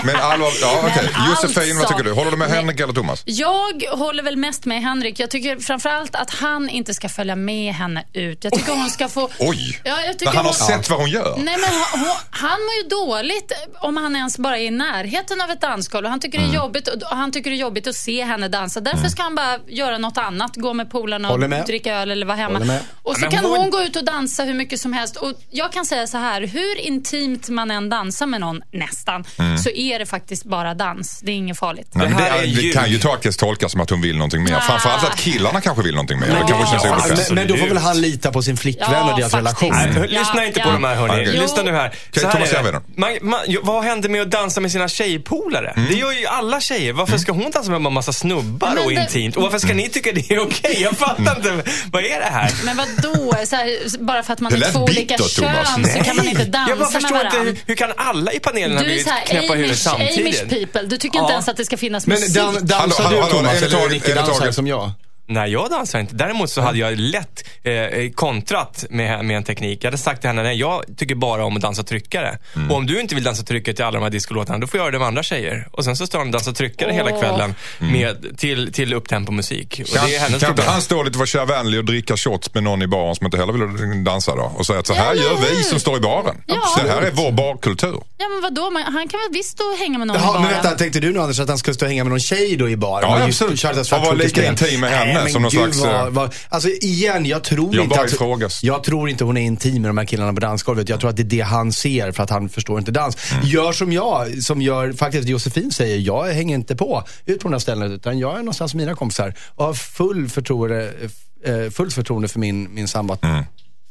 Men 0.05 0.17
allvar, 0.17 0.51
ja, 0.63 0.81
okej. 0.85 1.11
Men 1.13 1.31
Josefin, 1.31 1.75
vad 1.77 1.85
alltså- 1.85 1.89
tycker 1.99 2.05
du? 2.05 2.13
Håller 2.13 2.31
du 2.31 2.37
med 2.37 2.49
Nej. 2.49 2.59
Henrik 2.59 2.81
eller 2.81 2.93
Thomas? 2.93 3.23
Jag 3.27 3.83
håller 3.93 4.23
väl 4.23 4.37
mest 4.37 4.65
med 4.65 4.83
Henrik. 4.83 5.21
Jag 5.21 5.31
tycker 5.31 5.57
framförallt 5.59 6.15
att 6.15 6.31
han 6.31 6.69
inte 6.69 6.95
ska 6.95 7.09
följa 7.12 7.37
med 7.37 7.75
henne 7.75 8.05
ut. 8.12 8.44
Jag 8.44 8.53
tycker 8.53 8.73
hon 8.73 8.91
ska 8.91 9.09
få... 9.09 9.29
Oj! 9.38 9.81
Ja, 9.85 10.00
jag 10.06 10.19
tycker 10.19 10.26
han 10.32 10.37
har 10.37 10.44
hon... 10.44 10.55
sett 10.55 10.91
vad 10.91 10.99
hon 10.99 11.11
gör? 11.11 11.35
Nej, 11.38 11.56
men 11.61 11.70
hon, 11.70 12.00
hon, 12.00 12.17
han 12.31 12.50
mår 12.61 12.75
ju 12.82 12.88
dåligt 12.88 13.53
om 13.81 13.97
han 13.97 14.17
ens 14.17 14.38
bara 14.38 14.59
är 14.59 14.62
i 14.67 14.70
närheten 14.70 15.41
av 15.41 15.50
ett 15.50 15.61
dansgolv. 15.61 16.06
Han 16.06 16.20
tycker, 16.20 16.38
Mm. 16.38 16.50
det 16.50 16.56
är 16.56 16.61
jobbigt, 16.61 16.88
och 16.88 17.17
han 17.17 17.32
tycker 17.32 17.50
det 17.50 17.56
är 17.56 17.61
jobbigt 17.61 17.87
att 17.87 17.94
se 17.94 18.25
henne 18.25 18.49
dansa. 18.49 18.81
Därför 18.81 19.09
ska 19.09 19.23
han 19.23 19.35
bara 19.35 19.59
göra 19.69 19.99
något 19.99 20.19
annat. 20.19 20.56
Gå 20.56 20.75
med 20.75 20.91
polarna 20.91 21.31
och 21.31 21.41
med. 21.41 21.67
dricka 21.67 21.94
öl 21.94 22.11
eller 22.11 22.26
vara 22.26 22.37
hemma. 22.37 22.79
Och 23.03 23.14
så 23.14 23.20
Men 23.20 23.31
kan 23.31 23.44
hon- 23.44 23.59
hon 23.59 23.70
gå 23.70 23.82
ut 23.82 23.97
och 23.97 24.05
dansa 24.05 24.43
hur 24.44 24.55
mycket 24.55 24.81
som 24.81 24.93
helst. 24.93 25.17
Och 25.17 25.32
jag 25.50 25.73
kan 25.73 25.87
säga 25.87 26.06
så 26.06 26.19
här, 26.19 26.41
hur 26.47 26.79
intimt 26.81 27.49
man 27.49 27.70
än 27.70 27.88
dansar 27.88 28.26
med 28.26 28.41
någon, 28.41 28.62
nästan, 28.73 29.25
så 29.64 29.70
är 29.70 29.99
det 29.99 30.06
faktiskt 30.06 30.44
bara 30.44 30.75
dans. 30.75 31.20
Det 31.20 31.32
är 31.32 31.37
inget 31.37 31.59
farligt. 31.59 31.88
Nej, 31.93 32.09
men 32.09 32.17
Det 32.19 32.23
det, 32.25 32.29
är 32.31 32.41
det 32.41 32.47
ljug. 32.47 32.75
kan 32.75 32.91
ju 32.91 32.99
tolkas, 32.99 33.73
som 33.73 33.81
att 33.81 33.91
hon 33.91 34.00
vill 34.00 34.17
någonting 34.17 34.44
mer. 34.44 34.55
Ah. 34.56 34.61
Framförallt 34.61 35.05
att 35.05 35.17
killarna 35.19 35.61
kanske 35.61 35.82
vill 35.82 35.94
någonting 35.94 36.20
mer. 36.20 36.26
det 36.26 36.35
kanske 36.49 36.67
känns 36.70 36.85
ja, 36.85 36.91
obekvämt. 37.06 37.28
men, 37.28 37.34
men 37.34 37.49
då 37.49 37.56
får 37.56 37.66
väl 37.66 37.76
han 37.78 38.00
lita 38.00 38.32
på 38.32 38.43
sin 38.43 38.56
flickvän 38.56 38.88
Ja, 38.93 39.10
och 39.12 39.19
deras 39.19 39.32
faktiskt. 39.32 39.62
relation. 39.62 39.94
Nej, 40.00 40.08
lyssna 40.08 40.46
inte 40.46 40.60
på 40.60 40.68
ja. 40.68 40.73
de 40.73 40.85
här 40.85 40.94
hörni. 40.94 41.12
Okej. 41.23 41.38
Lyssna 41.40 41.62
nu 41.62 41.73
här. 41.73 41.94
Så 42.12 42.26
här 42.26 42.32
Thomas 42.32 42.52
är 42.52 42.62
det. 42.73 42.80
Man, 42.97 43.12
man, 43.23 43.40
jo, 43.47 43.61
vad 43.64 43.85
händer 43.85 44.09
med 44.09 44.23
att 44.23 44.30
dansa 44.30 44.61
med 44.61 44.73
sina 44.73 44.88
tjejpolare? 44.88 45.75
Det 45.90 45.94
gör 45.94 46.12
ju 46.12 46.26
alla 46.26 46.61
tjejer. 46.61 46.92
Varför 46.92 47.18
ska 47.18 47.32
hon 47.32 47.50
dansa 47.50 47.71
med 47.71 47.87
en 47.87 47.92
massa 47.92 48.12
snubbar 48.12 48.68
Men 48.75 48.85
och 48.85 48.90
det- 48.90 49.00
intimt? 49.00 49.37
Och 49.37 49.42
varför 49.42 49.59
ska 49.59 49.75
ni 49.75 49.88
tycka 49.88 50.12
det 50.12 50.30
är 50.30 50.38
okej? 50.42 50.78
Jag 50.82 50.97
fattar 50.97 51.37
inte. 51.37 51.71
Vad 51.92 52.04
är 52.04 52.18
det 52.21 52.30
här? 52.32 52.50
Men 52.64 52.76
vad 52.76 52.87
då? 53.02 53.32
Så 53.47 53.56
här, 53.56 53.99
bara 54.04 54.23
för 54.23 54.32
att 54.32 54.40
man 54.40 54.52
Det 54.52 54.66
är 54.66 54.73
två 54.73 54.80
olika 54.82 55.16
Thomas. 55.16 55.32
kön 55.75 55.85
så 55.85 56.04
kan 56.04 56.16
man 56.16 56.28
inte 56.28 56.44
dansa 56.44 56.71
jag 56.71 56.78
bara 56.78 56.90
med 56.90 57.02
förstår 57.02 57.16
inte, 57.21 57.37
varandra. 57.37 57.52
hur, 57.52 57.59
hur 57.66 57.75
kan 57.75 57.92
alla 57.97 58.32
i 58.32 58.40
panelen 58.40 58.76
ha 58.76 58.85
Du 58.85 58.90
är 58.90 58.94
blivit 58.94 59.12
knäppa 59.26 59.54
i 59.54 59.59
huvudet 59.59 59.87
Amish, 59.87 60.00
Amish 60.02 60.37
samtidigt? 60.37 60.49
people. 60.73 60.82
Du 60.88 60.97
tycker 60.99 61.18
Ja. 61.18 61.23
inte 61.23 61.32
ens 61.32 61.49
att 61.49 61.56
det 61.56 61.64
ska 61.64 61.76
finnas 61.76 62.06
Men 62.06 62.21
musik. 62.21 62.35
dan, 62.37 62.59
dansar 62.66 63.11
du 63.11 63.16
Thomas 63.16 63.32
är 63.56 63.61
det 63.61 63.66
eller 63.66 63.76
taget- 63.78 63.92
Nicke 63.92 64.11
är 64.11 64.14
det 64.14 64.21
dansar 64.21 64.35
taget? 64.38 64.54
som 64.54 64.66
jag? 64.66 64.90
Nej, 65.26 65.50
jag 65.52 65.71
dansar 65.71 65.99
inte. 66.00 66.14
Däremot 66.14 66.50
så 66.50 66.61
hade 66.61 66.79
jag 66.79 66.99
lätt 66.99 67.45
eh, 67.62 68.11
kontrat 68.14 68.85
med, 68.91 69.25
med 69.25 69.37
en 69.37 69.45
teknik. 69.45 69.79
Jag 69.85 69.87
hade 69.87 69.99
sagt 69.99 70.21
till 70.21 70.29
henne, 70.29 70.43
nej 70.43 70.57
jag 70.59 70.85
tycker 70.97 71.14
bara 71.14 71.45
om 71.45 71.57
att 71.57 71.62
dansa 71.62 71.83
tryckare. 71.83 72.38
Mm. 72.57 72.71
Och 72.71 72.76
om 72.76 72.87
du 72.87 73.00
inte 73.00 73.14
vill 73.14 73.25
dansa 73.25 73.43
tryckare 73.43 73.75
till 73.76 73.85
alla 73.85 73.99
de 73.99 74.02
här 74.02 74.11
discolåtarna, 74.11 74.59
då 74.59 74.67
får 74.67 74.79
jag 74.79 74.85
göra 74.85 74.93
det 74.93 74.99
med 74.99 75.09
andra 75.09 75.23
tjejer. 75.23 75.69
Och 75.73 75.85
sen 75.85 75.97
så 75.97 76.07
står 76.07 76.19
hon 76.19 76.26
och 76.29 76.33
dansar 76.33 76.52
tryckare 76.52 76.93
hela 76.93 77.11
Åh. 77.12 77.21
kvällen 77.21 77.55
med, 77.79 78.38
till, 78.38 78.73
till 78.73 78.95
upptempo-musik. 78.95 79.81
Och 79.85 79.88
Kan, 79.95 80.07
det 80.07 80.17
är 80.17 80.21
hennes 80.21 80.41
kan 80.43 80.50
inte 80.50 80.62
han 80.62 80.83
stå 80.83 81.02
lite 81.02 81.19
vara 81.19 81.26
kärvänlig 81.26 81.79
och 81.81 81.85
dricka 81.87 82.17
shots 82.17 82.55
med 82.55 82.62
någon 82.62 82.83
i 82.83 82.87
baren 82.87 83.14
som 83.14 83.26
inte 83.26 83.37
heller 83.38 83.52
vill 83.52 84.05
dansa 84.05 84.35
då? 84.37 84.52
Och 84.57 84.67
säga 84.67 84.79
att 84.79 84.87
så 84.87 84.95
här 84.95 85.14
Ja, 85.14 85.23
gör 85.23 85.37
vi 85.37 85.57
hur? 85.57 85.62
som 85.62 85.81
står 85.81 85.97
i 85.97 86.00
baren. 86.00 86.43
Ja. 86.47 86.83
Det 86.85 86.91
här 86.91 87.02
är 87.02 87.11
vår 87.11 87.33
barkultur. 87.33 88.00
Ja, 88.19 88.29
men 88.29 88.43
vadå? 88.43 88.71
Men 88.71 88.83
han 88.83 89.09
kan 89.09 89.21
väl 89.21 89.29
visst 89.33 89.50
stå 89.50 89.64
och 89.64 89.79
hänga 89.79 89.99
med 89.99 90.07
någon 90.07 90.17
i 90.17 90.21
Jaha, 90.21 90.33
men 90.33 90.43
baren? 90.43 90.55
vänta, 90.62 90.79
tänkte 90.79 91.00
du 91.00 91.12
nu 91.12 91.21
Anders 91.21 91.41
att 91.41 91.49
han 91.49 91.59
skulle 91.59 91.75
stå 91.75 91.85
och 91.85 91.91
hänga 91.91 92.05
med 92.05 92.11
någon 92.11 92.21
tjej 92.21 92.57
då 92.57 92.69
i 92.69 92.76
baren? 92.76 93.11
Ja, 93.11 93.19
Man 93.19 93.23
absolut. 93.23 93.64
Och 93.64 93.99
vara 94.00 94.12
lika 94.12 94.49
intim 94.49 94.81
med 94.81 94.91
henne 94.91 95.12
Nej, 95.14 95.23
men 95.23 95.33
som 95.33 95.42
någon 95.42 95.50
slags, 95.50 95.78
Vad, 95.78 96.07
eh, 96.07 96.11
vad, 96.11 96.35
alltså 96.49 96.69
igen, 96.69 97.26
jag 97.26 97.45
tror 97.45 97.75
Jag 97.75 97.85
inte 97.85 98.00
att... 98.00 98.12
ifrågas. 98.12 98.62
Jag 98.62 98.85
tror 98.85 99.09
inte 99.09 99.25
hon 99.25 99.37
är 99.37 99.42
intim 99.42 99.83
med 99.83 99.88
de 99.88 99.99
här 99.99 100.04
killarna 100.04 100.33
på 100.33 100.40
dansgolvet. 100.40 100.88
Jag 100.88 101.00
tror 101.00 101.11
att 101.11 101.16
det 101.16 101.23
är 101.23 101.25
det 101.25 101.40
han 101.40 101.73
ser 101.73 102.12
för 102.12 102.23
att 102.23 102.31
han 102.31 102.49
förstår 102.49 102.78
inte 102.78 102.90
dans. 102.92 103.16
Gör 103.45 103.73
som 103.73 103.92
jag, 103.92 104.42
som 104.42 104.62
gör 104.62 104.92
faktiskt 104.92 105.28
Josefin 105.28 105.71
säger. 105.73 105.99
Jag 105.99 106.25
hänger 106.33 106.54
inte 106.54 106.76
på 106.76 107.04
ut 107.26 107.40
på 107.40 107.49
de 107.49 107.52
här 107.52 107.59
ställena 107.61 107.95
utan 107.95 108.19
jag 108.19 108.33
är 108.33 108.38
någonstans 108.38 108.75
med 108.75 108.85
mina 108.87 108.97
kompisar 108.97 109.35
och 109.49 109.64
har 109.64 109.75
full 109.75 110.28
förtroende, 110.28 110.92
eh, 111.45 111.71
fullt 111.71 111.95
förtroende 111.95 112.28
för 112.28 112.38
min, 112.38 112.75
min 112.75 112.88
sambo. 112.88 113.14
att 113.14 113.23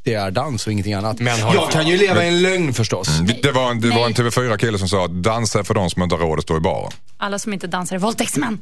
det 0.04 0.14
är 0.14 0.30
dans 0.30 0.66
och 0.66 0.72
ingenting 0.72 0.94
annat. 0.94 1.20
Men 1.20 1.38
jag 1.38 1.70
kan 1.70 1.88
ju 1.88 1.96
leva 1.96 2.24
i 2.24 2.28
en 2.28 2.42
lögn 2.42 2.74
förstås. 2.74 3.08
Det 3.42 3.52
var 3.52 3.70
en, 3.70 3.80
det 3.80 3.88
var 3.88 4.06
en 4.06 4.14
Nej. 4.18 4.30
TV4-kille 4.30 4.78
som 4.78 4.88
sa 4.88 5.04
att 5.04 5.22
dansa 5.22 5.58
är 5.58 5.62
för 5.62 5.74
de 5.74 5.90
som 5.90 6.02
inte 6.02 6.14
har 6.14 6.20
råd 6.22 6.38
att 6.38 6.44
stå 6.44 6.56
i 6.56 6.60
baren. 6.60 6.92
Alla 7.16 7.38
som 7.38 7.52
inte 7.52 7.66
dansar 7.66 7.96
är 7.96 8.00
våldtäktsmän. 8.00 8.58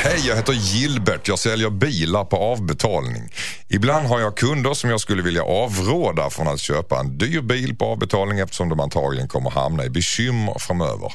Hej, 0.00 0.22
jag 0.28 0.36
heter 0.36 0.52
Gilbert. 0.52 1.28
Jag 1.28 1.38
säljer 1.38 1.70
bilar 1.70 2.24
på 2.24 2.36
avbetalning. 2.36 3.32
Ibland 3.68 4.06
har 4.06 4.20
jag 4.20 4.36
kunder 4.36 4.74
som 4.74 4.90
jag 4.90 5.00
skulle 5.00 5.22
vilja 5.22 5.42
avråda 5.42 6.30
från 6.30 6.48
att 6.48 6.60
köpa 6.60 7.00
en 7.00 7.18
dyr 7.18 7.40
bil 7.40 7.76
på 7.76 7.84
avbetalning 7.84 8.38
eftersom 8.38 8.68
de 8.68 8.80
antagligen 8.80 9.28
kommer 9.28 9.50
hamna 9.50 9.84
i 9.84 9.90
bekymmer 9.90 10.56
framöver. 10.58 11.12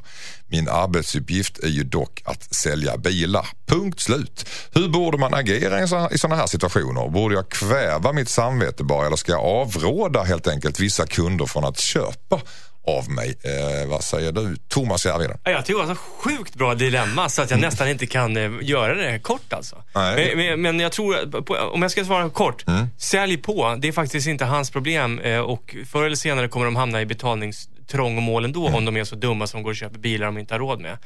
Min 0.47 0.69
arbetsuppgift 0.69 1.59
är 1.59 1.67
ju 1.67 1.83
dock 1.83 2.21
att 2.25 2.55
sälja 2.55 2.97
bilar. 2.97 3.47
Punkt 3.65 3.99
slut. 3.99 4.45
Hur 4.71 4.89
borde 4.89 5.17
man 5.17 5.33
agera 5.33 5.83
i 6.11 6.17
sådana 6.17 6.35
här 6.35 6.47
situationer? 6.47 7.09
Borde 7.09 7.35
jag 7.35 7.49
kväva 7.49 8.13
mitt 8.13 8.29
samvete 8.29 8.83
bara 8.83 9.07
eller 9.07 9.15
ska 9.15 9.31
jag 9.31 9.43
avråda 9.43 10.23
helt 10.23 10.47
enkelt 10.47 10.79
vissa 10.79 11.05
kunder 11.05 11.45
från 11.45 11.65
att 11.65 11.79
köpa 11.79 12.41
av 12.87 13.09
mig? 13.09 13.35
Eh, 13.43 13.89
vad 13.89 14.03
säger 14.03 14.31
du? 14.31 14.55
Thomas 14.67 15.05
Järvheden. 15.05 15.37
Ja, 15.43 15.51
Jag 15.51 15.65
tycker 15.65 15.79
det 15.81 15.87
var 15.87 15.95
så 15.95 16.01
sjukt 16.01 16.55
bra 16.55 16.75
dilemma 16.75 17.29
så 17.29 17.41
att 17.41 17.51
jag 17.51 17.59
nästan 17.59 17.87
inte 17.89 18.05
kan 18.05 18.37
eh, 18.37 18.51
göra 18.61 18.93
det 18.93 19.19
kort 19.19 19.53
alltså. 19.53 19.75
Men, 20.15 20.37
men, 20.37 20.61
men 20.61 20.79
jag 20.79 20.91
tror, 20.91 21.41
på, 21.41 21.55
om 21.55 21.81
jag 21.81 21.91
ska 21.91 22.05
svara 22.05 22.29
kort. 22.29 22.63
Sälj 22.97 23.37
på, 23.37 23.75
det 23.79 23.87
är 23.87 23.91
faktiskt 23.91 24.27
inte 24.27 24.45
hans 24.45 24.71
problem 24.71 25.19
eh, 25.19 25.39
och 25.39 25.75
förr 25.91 26.03
eller 26.03 26.15
senare 26.15 26.47
kommer 26.47 26.65
de 26.65 26.75
hamna 26.75 27.01
i 27.01 27.05
betalningstrångmål 27.05 28.45
ändå 28.45 28.67
om 28.67 28.85
de 28.85 28.97
är 28.97 29.03
så 29.03 29.15
dumma 29.15 29.47
som 29.47 29.63
går 29.63 29.69
och 29.69 29.75
köper 29.75 29.99
bilar 29.99 30.25
de 30.25 30.37
inte 30.37 30.53
har 30.53 30.59
råd 30.59 30.81
med. 30.81 30.97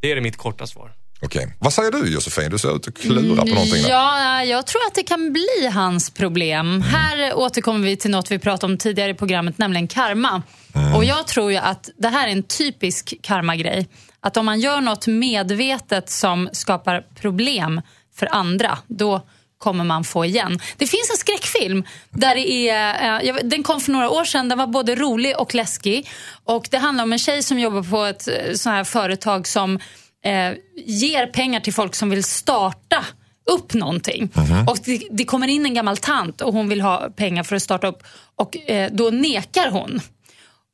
Det 0.00 0.10
är 0.10 0.14
det 0.14 0.20
mitt 0.20 0.36
korta 0.36 0.66
svar. 0.66 0.90
Okej. 1.22 1.56
Vad 1.58 1.72
säger 1.72 1.90
du 1.90 2.12
Josefin? 2.12 2.50
Du 2.50 2.58
ser 2.58 2.76
ut 2.76 2.88
att 2.88 2.98
klura 2.98 3.42
på 3.42 3.48
någonting 3.48 3.82
där. 3.82 3.90
Ja, 3.90 4.44
jag 4.44 4.66
tror 4.66 4.82
att 4.86 4.94
det 4.94 5.02
kan 5.02 5.32
bli 5.32 5.70
hans 5.72 6.10
problem. 6.10 6.82
Här 6.82 7.34
återkommer 7.34 7.86
vi 7.86 7.96
till 7.96 8.10
något 8.10 8.30
vi 8.30 8.38
pratade 8.38 8.72
om 8.72 8.78
tidigare 8.78 9.10
i 9.10 9.14
programmet, 9.14 9.58
nämligen 9.58 9.88
karma. 9.88 10.42
Och 10.96 11.04
jag 11.04 11.26
tror 11.26 11.50
ju 11.52 11.56
att 11.58 11.90
det 11.98 12.08
här 12.08 12.28
är 12.28 12.32
en 12.32 12.42
typisk 12.42 13.14
karma-grej. 13.22 13.88
Att 14.20 14.36
om 14.36 14.46
man 14.46 14.60
gör 14.60 14.80
något 14.80 15.06
medvetet 15.06 16.10
som 16.10 16.48
skapar 16.52 17.04
problem 17.20 17.80
för 18.14 18.28
andra, 18.30 18.78
då 18.86 19.26
kommer 19.58 19.84
man 19.84 20.04
få 20.04 20.24
igen. 20.24 20.58
Det 20.76 20.86
finns 20.86 21.10
en 21.10 21.16
skräckfilm, 21.16 21.84
där 22.10 22.34
det 22.34 22.68
är, 22.68 23.24
eh, 23.28 23.34
den 23.42 23.62
kom 23.62 23.80
för 23.80 23.92
några 23.92 24.10
år 24.10 24.24
sedan, 24.24 24.48
den 24.48 24.58
var 24.58 24.66
både 24.66 24.94
rolig 24.94 25.38
och 25.38 25.54
läskig. 25.54 26.10
Och 26.44 26.68
Det 26.70 26.78
handlar 26.78 27.04
om 27.04 27.12
en 27.12 27.18
tjej 27.18 27.42
som 27.42 27.58
jobbar 27.58 27.82
på 27.82 28.04
ett 28.04 28.28
eh, 28.28 28.54
sånt 28.54 28.74
här 28.74 28.84
företag 28.84 29.46
som 29.46 29.78
eh, 30.24 30.52
ger 30.86 31.26
pengar 31.26 31.60
till 31.60 31.72
folk 31.72 31.94
som 31.94 32.10
vill 32.10 32.24
starta 32.24 33.04
upp 33.50 33.74
någonting. 33.74 34.30
Och 34.68 34.78
det, 34.84 35.02
det 35.10 35.24
kommer 35.24 35.48
in 35.48 35.66
en 35.66 35.74
gammal 35.74 35.96
tant 35.96 36.40
och 36.40 36.52
hon 36.52 36.68
vill 36.68 36.80
ha 36.80 37.10
pengar 37.16 37.42
för 37.42 37.56
att 37.56 37.62
starta 37.62 37.86
upp. 37.86 38.02
Och 38.36 38.70
eh, 38.70 38.90
då 38.92 39.10
nekar 39.10 39.70
hon. 39.70 40.00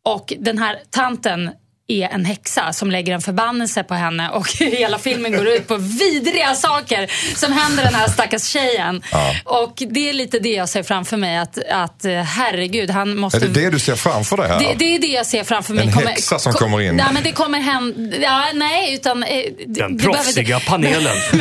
Och 0.05 0.33
den 0.39 0.59
här 0.59 0.79
tanten 0.91 1.51
är 1.91 2.09
en 2.09 2.25
häxa 2.25 2.73
som 2.73 2.91
lägger 2.91 3.15
en 3.15 3.21
förbannelse 3.21 3.83
på 3.83 3.95
henne 3.95 4.29
och 4.31 4.49
hela 4.59 4.99
filmen 4.99 5.33
går 5.33 5.49
ut 5.49 5.69
på 5.69 5.77
vidriga 5.77 6.55
saker 6.55 7.11
som 7.37 7.53
händer 7.53 7.85
den 7.85 7.95
här 7.95 8.09
stackars 8.09 8.43
tjejen. 8.45 9.03
Och 9.45 9.83
det 9.91 10.09
är 10.09 10.13
lite 10.13 10.39
det 10.39 10.49
jag 10.49 10.69
ser 10.69 10.83
framför 10.83 11.17
mig 11.17 11.39
att, 11.39 11.59
att 11.71 12.05
eh, 12.05 12.13
herregud, 12.23 12.91
han 12.91 13.17
måste... 13.17 13.37
Är 13.39 13.41
det 13.41 13.61
det 13.61 13.71
du 13.71 13.79
ser 13.79 13.95
framför 13.97 14.37
dig 14.37 14.49
här? 14.49 14.59
Det, 14.59 14.75
det 14.79 14.95
är 14.95 14.99
det 14.99 15.07
jag 15.07 15.27
ser 15.27 15.45
framför 15.45 15.75
mig. 15.75 15.85
En 15.87 15.93
häxa 16.07 16.39
som 16.39 16.53
kommer 16.53 16.81
in. 16.81 16.97
Nej, 16.97 17.07
men 17.13 17.23
det 17.23 17.33
kommer 17.33 17.59
hända... 17.61 18.17
Ja, 18.17 18.45
nej, 18.55 18.95
utan... 18.95 19.23
eh, 19.23 19.29
Den 19.67 19.97
det 19.97 20.03
behöver 20.05 20.23
proffsiga 20.23 20.55
inte- 20.57 20.67
panelen. 20.71 21.17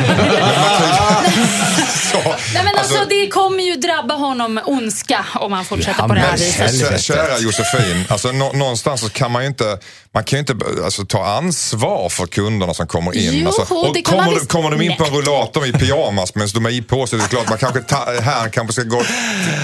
Så, 2.12 2.18
Nej, 2.54 2.64
men 2.64 2.76
alltså, 2.78 3.04
det 3.08 3.26
kommer 3.28 3.62
ju 3.64 3.74
drabba 3.74 4.14
honom 4.14 4.60
ondska 4.64 5.24
om 5.34 5.52
han 5.52 5.64
fortsätter 5.64 5.92
Han 6.00 6.08
på 6.08 6.14
det 6.14 6.20
här 6.20 6.32
är 6.32 6.68
viset. 6.72 7.02
Kära 7.02 7.38
Josefin, 7.38 8.04
alltså, 8.08 8.32
nå- 8.32 8.52
någonstans 8.52 9.00
så 9.00 9.08
kan 9.08 9.30
man 9.32 9.42
ju 9.42 9.48
inte, 9.48 9.78
man 10.14 10.24
kan 10.24 10.38
inte 10.40 10.54
alltså, 10.84 11.04
ta 11.04 11.26
ansvar 11.26 12.08
för 12.08 12.26
kunderna 12.26 12.74
som 12.74 12.86
kommer 12.86 13.16
in. 13.16 13.32
Jo, 13.32 13.46
alltså, 13.46 13.74
och 13.74 13.94
det 13.94 14.02
kan 14.02 14.16
man 14.16 14.24
kommer, 14.24 14.38
visst. 14.38 14.52
kommer 14.52 14.70
de 14.70 14.82
in 14.82 14.96
på 14.96 15.04
en 15.04 15.10
rullator 15.10 15.66
i 15.66 15.72
pyjamas 15.72 16.34
medan 16.34 16.48
de 16.54 16.66
är 16.66 16.70
i 16.70 16.82
på 16.82 17.06
sig, 17.06 17.18
det 17.18 17.24
är 17.24 17.28
klart 17.28 17.48
man 17.48 17.58
kanske 17.58 17.80
ta, 17.80 18.12
här 18.22 18.48
kanske 18.48 18.72
ska 18.72 18.82
gå... 18.82 19.02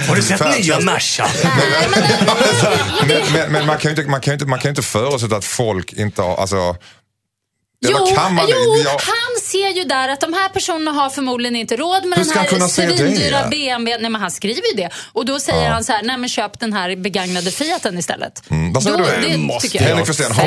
Har 0.07 0.15
du 0.15 0.21
sett 0.21 0.59
nya 0.59 0.79
Merca? 0.79 1.27
Nej, 1.43 1.53
men, 1.81 3.07
Men, 3.07 3.33
men, 3.33 3.51
men 3.51 3.65
man 3.65 3.77
kan 3.77 3.91
ju 3.91 3.97
inte, 3.97 4.11
man 4.11 4.21
kan 4.21 4.33
inte, 4.33 4.45
man 4.45 4.59
kan 4.59 4.69
inte 4.69 4.81
förutsätta 4.81 5.35
att 5.35 5.45
folk 5.45 5.93
inte 5.93 6.21
har, 6.21 6.35
alltså... 6.35 6.75
Jo, 7.85 7.97
man, 8.15 8.45
jo 8.49 8.75
ja, 8.85 8.89
han 9.01 9.41
ser 9.43 9.69
ju 9.69 9.83
där 9.83 10.09
att 10.09 10.19
de 10.21 10.33
här 10.33 10.49
personerna 10.49 10.91
har 10.91 11.09
förmodligen 11.09 11.55
inte 11.55 11.75
råd 11.75 12.05
med 12.05 12.19
den 12.19 12.29
här 12.29 12.45
kunna 12.45 12.67
se 12.67 12.85
det? 12.85 12.97
svindyra 12.97 13.47
BMW. 13.47 13.97
Nej, 14.01 14.11
men 14.11 14.21
han 14.21 14.31
skriver 14.31 14.61
ju 14.71 14.77
det. 14.77 14.89
Och 15.13 15.25
då 15.25 15.39
säger 15.39 15.63
Ja. 15.65 15.69
han 15.73 15.83
så 15.83 15.91
här, 15.93 16.03
nej 16.03 16.17
men 16.17 16.29
köp 16.29 16.59
den 16.59 16.73
här 16.73 16.95
begagnade 16.95 17.51
Fiaten 17.51 17.97
istället. 17.97 18.49
Mm, 18.51 18.73
vad 18.73 18.83
säger 18.83 18.97
då, 18.97 19.03
du? 19.21 19.29
det 19.29 19.37
Måste 19.37 19.67
tycker 19.67 19.81
jag. 19.81 19.89
Henrik 19.89 20.09
Westén, 20.09 20.31
har, 20.31 20.43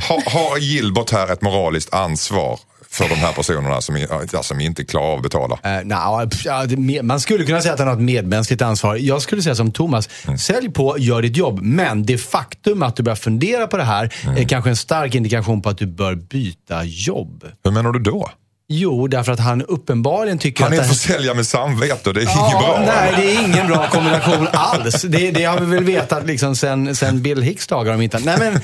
har, 0.00 0.30
har 0.50 0.58
Gilbert 0.58 1.10
här 1.12 1.32
ett 1.32 1.42
moraliskt 1.42 1.94
ansvar 1.94 2.58
för 2.90 3.08
de 3.08 3.14
här 3.14 3.32
personerna 3.32 3.80
som, 3.80 4.06
ja, 4.32 4.42
som 4.42 4.60
inte 4.60 4.84
klarar 4.84 5.06
av 5.06 5.16
att 5.16 5.22
betala? 5.22 5.54
Uh, 5.54 5.60
det, 6.66 6.76
me- 6.76 7.02
man 7.02 7.20
skulle 7.20 7.44
kunna 7.44 7.60
säga 7.60 7.72
att 7.74 7.78
han 7.78 7.88
har 7.88 7.94
ett 7.94 8.00
medmänskligt 8.00 8.62
ansvar. 8.62 8.96
Jag 8.96 9.22
skulle 9.22 9.42
säga 9.42 9.54
som 9.54 9.72
Thomas, 9.72 10.08
sälj 10.38 10.70
på, 10.70 10.96
gör 10.98 11.22
ditt 11.22 11.36
jobb. 11.36 11.60
Men 11.62 12.06
det 12.06 12.18
faktum 12.18 12.82
att 12.82 12.96
du 12.96 13.02
börjar 13.02 13.16
fundera 13.16 13.66
på 13.66 13.76
det 13.76 13.84
här 13.84 14.14
är 14.36 14.48
kanske 14.48 14.70
en 14.70 14.76
stark 14.76 15.14
indikation 15.14 15.62
på 15.62 15.68
att 15.68 15.78
du 15.78 15.86
bör 15.86 16.14
byta 16.14 16.84
jobb. 16.84 17.44
Hur 17.64 17.70
menar 17.70 17.92
du 17.92 17.98
då? 17.98 18.30
Jo, 18.68 19.06
därför 19.08 19.32
att 19.32 19.40
han 19.40 19.62
uppenbarligen 19.62 20.38
tycker 20.38 20.64
Han 20.64 20.72
är 20.72 20.76
att... 20.76 20.82
en 20.82 20.88
det- 20.88 20.94
försäljare 20.94 21.34
med 21.36 21.46
samvete 21.46 22.08
och 22.08 22.14
det 22.14 22.20
är 22.20 22.22
inget 22.22 22.36
Ja, 22.36 22.60
bra. 22.60 22.82
nej, 22.86 23.14
det 23.16 23.36
är 23.36 23.44
ingen 23.48 23.66
bra 23.66 23.86
kombination 23.90 24.48
alls. 24.52 25.02
Det, 25.02 25.30
det 25.30 25.44
har 25.44 25.60
vi 25.60 25.66
väl 25.66 25.84
vetat 25.84 26.26
liksom 26.26 26.56
sen, 26.56 26.96
sen 26.96 27.22
Bill 27.22 27.42
Hicks 27.42 27.66
dagar 27.66 27.94
om 27.94 28.00
inte 28.02 28.18
Nej 28.18 28.36
men, 28.38 28.60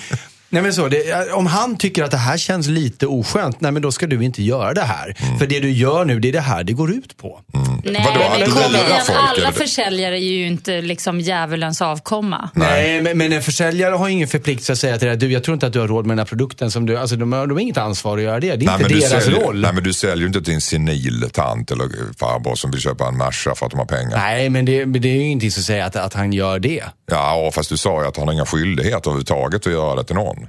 nej, 0.53 0.63
men 0.63 0.73
så, 0.73 0.89
det, 0.89 1.33
om 1.33 1.47
han 1.47 1.77
tycker 1.77 2.05
att 2.05 2.11
det 2.11 2.17
här 2.17 2.37
känns 2.37 2.67
lite 2.69 3.07
oskönt, 3.07 3.61
nej 3.61 3.73
men 3.73 3.83
då 3.83 3.93
ska 3.93 4.07
du 4.07 4.25
inte 4.25 4.43
göra 4.43 4.75
det 4.75 4.81
här. 4.81 5.17
För 5.39 5.47
det 5.47 5.61
du 5.61 5.71
gör 5.71 6.05
nu, 6.05 6.21
det 6.21 6.29
är 6.29 6.33
det 6.33 6.41
här 6.41 6.65
det 6.65 6.73
går 6.73 6.91
ut 6.93 7.17
på. 7.17 7.41
Nej, 7.85 8.07
Vadå, 8.07 8.21
men 8.39 8.51
kom 8.51 8.59
igen, 8.59 8.87
folk, 9.07 9.19
eller 9.19 9.19
alla 9.29 9.51
det? 9.51 9.57
försäljare 9.57 10.19
är 10.19 10.33
ju 10.33 10.47
inte 10.47 10.81
liksom 10.81 11.21
djävulens 11.21 11.83
avkomma. 11.83 12.51
Nej, 12.55 13.03
men, 13.03 13.19
men 13.19 13.33
en 13.33 13.43
försäljare 13.43 13.95
har 13.95 14.09
ingen 14.09 14.29
förpliktelse 14.29 14.73
att 14.73 14.79
säga 14.79 14.99
till 14.99 15.09
dig, 15.09 15.17
du 15.17 15.33
jag 15.33 15.45
tror 15.45 15.55
inte 15.55 15.67
att 15.67 15.73
du 15.73 15.81
har 15.81 15.89
råd 15.89 16.07
med 16.07 16.13
den 16.13 16.19
här 16.19 16.27
produkten. 16.27 16.71
Som 16.71 16.87
du, 16.87 16.97
alltså, 16.97 17.17
de, 17.17 17.33
har, 17.33 17.47
de 17.47 17.53
har 17.53 17.61
inget 17.61 17.77
ansvar 17.79 18.19
att 18.19 18.25
göra 18.25 18.41
det. 18.41 18.47
Det 18.47 18.53
är 18.53 18.57
Nej, 18.57 18.75
inte 18.75 18.83
men 18.83 18.93
du 18.93 18.99
deras 19.09 19.25
säljer, 19.25 19.41
roll. 19.41 19.61
Nej 19.61 19.73
men 19.73 19.85
du 19.85 19.93
säljer 19.93 20.17
ju 20.17 20.27
inte 20.27 20.43
till 20.43 20.55
en 20.55 20.61
senil 20.61 21.31
tant 21.33 21.71
eller 21.71 21.89
farbror 22.19 22.55
som 22.55 22.71
vill 22.71 22.81
köpa 22.81 23.09
en 23.09 23.17
Merca 23.17 23.55
för 23.55 23.67
att 23.67 23.73
de 23.73 23.79
har 23.79 23.87
pengar. 23.87 24.17
Nej, 24.17 24.51
men 24.51 24.65
det, 24.65 24.87
men 24.87 25.03
det 25.03 25.09
är 25.09 25.15
ju 25.15 25.23
ingenting 25.23 25.51
som 25.51 25.63
säger 25.63 25.85
att, 25.85 25.97
att 25.97 26.15
han 26.15 26.33
gör 26.33 26.59
det. 26.59 26.85
Ja, 27.11 27.51
fast 27.55 27.69
du 27.71 27.77
sa 27.77 28.03
ju 28.03 28.09
att 28.09 28.17
han 28.17 28.27
har 28.29 28.35
inga 28.35 28.47
skyldigheter 28.47 28.99
överhuvudtaget 29.11 29.67
att 29.67 29.73
göra 29.73 29.95
det 29.97 30.05
till 30.05 30.17
någon. 30.17 30.42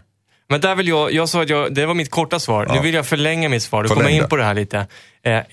Men 0.50 0.62
där 0.62 0.76
vill 0.76 0.88
jag, 0.88 1.14
jag 1.14 1.30
sa 1.30 1.42
att 1.42 1.50
jag, 1.50 1.74
det 1.74 1.86
var 1.86 1.94
mitt 1.94 2.12
korta 2.12 2.40
svar. 2.40 2.68
Nu 2.74 2.80
vill 2.80 2.94
jag 2.94 3.06
förlänga 3.06 3.50
mitt 3.50 3.64
svar 3.64 3.84
och 3.84 3.90
komma 3.90 4.10
in 4.10 4.28
på 4.30 4.36
det 4.36 4.44
här 4.44 4.54
lite. 4.54 4.88
Eh, 5.26 5.34
eh, 5.34 5.44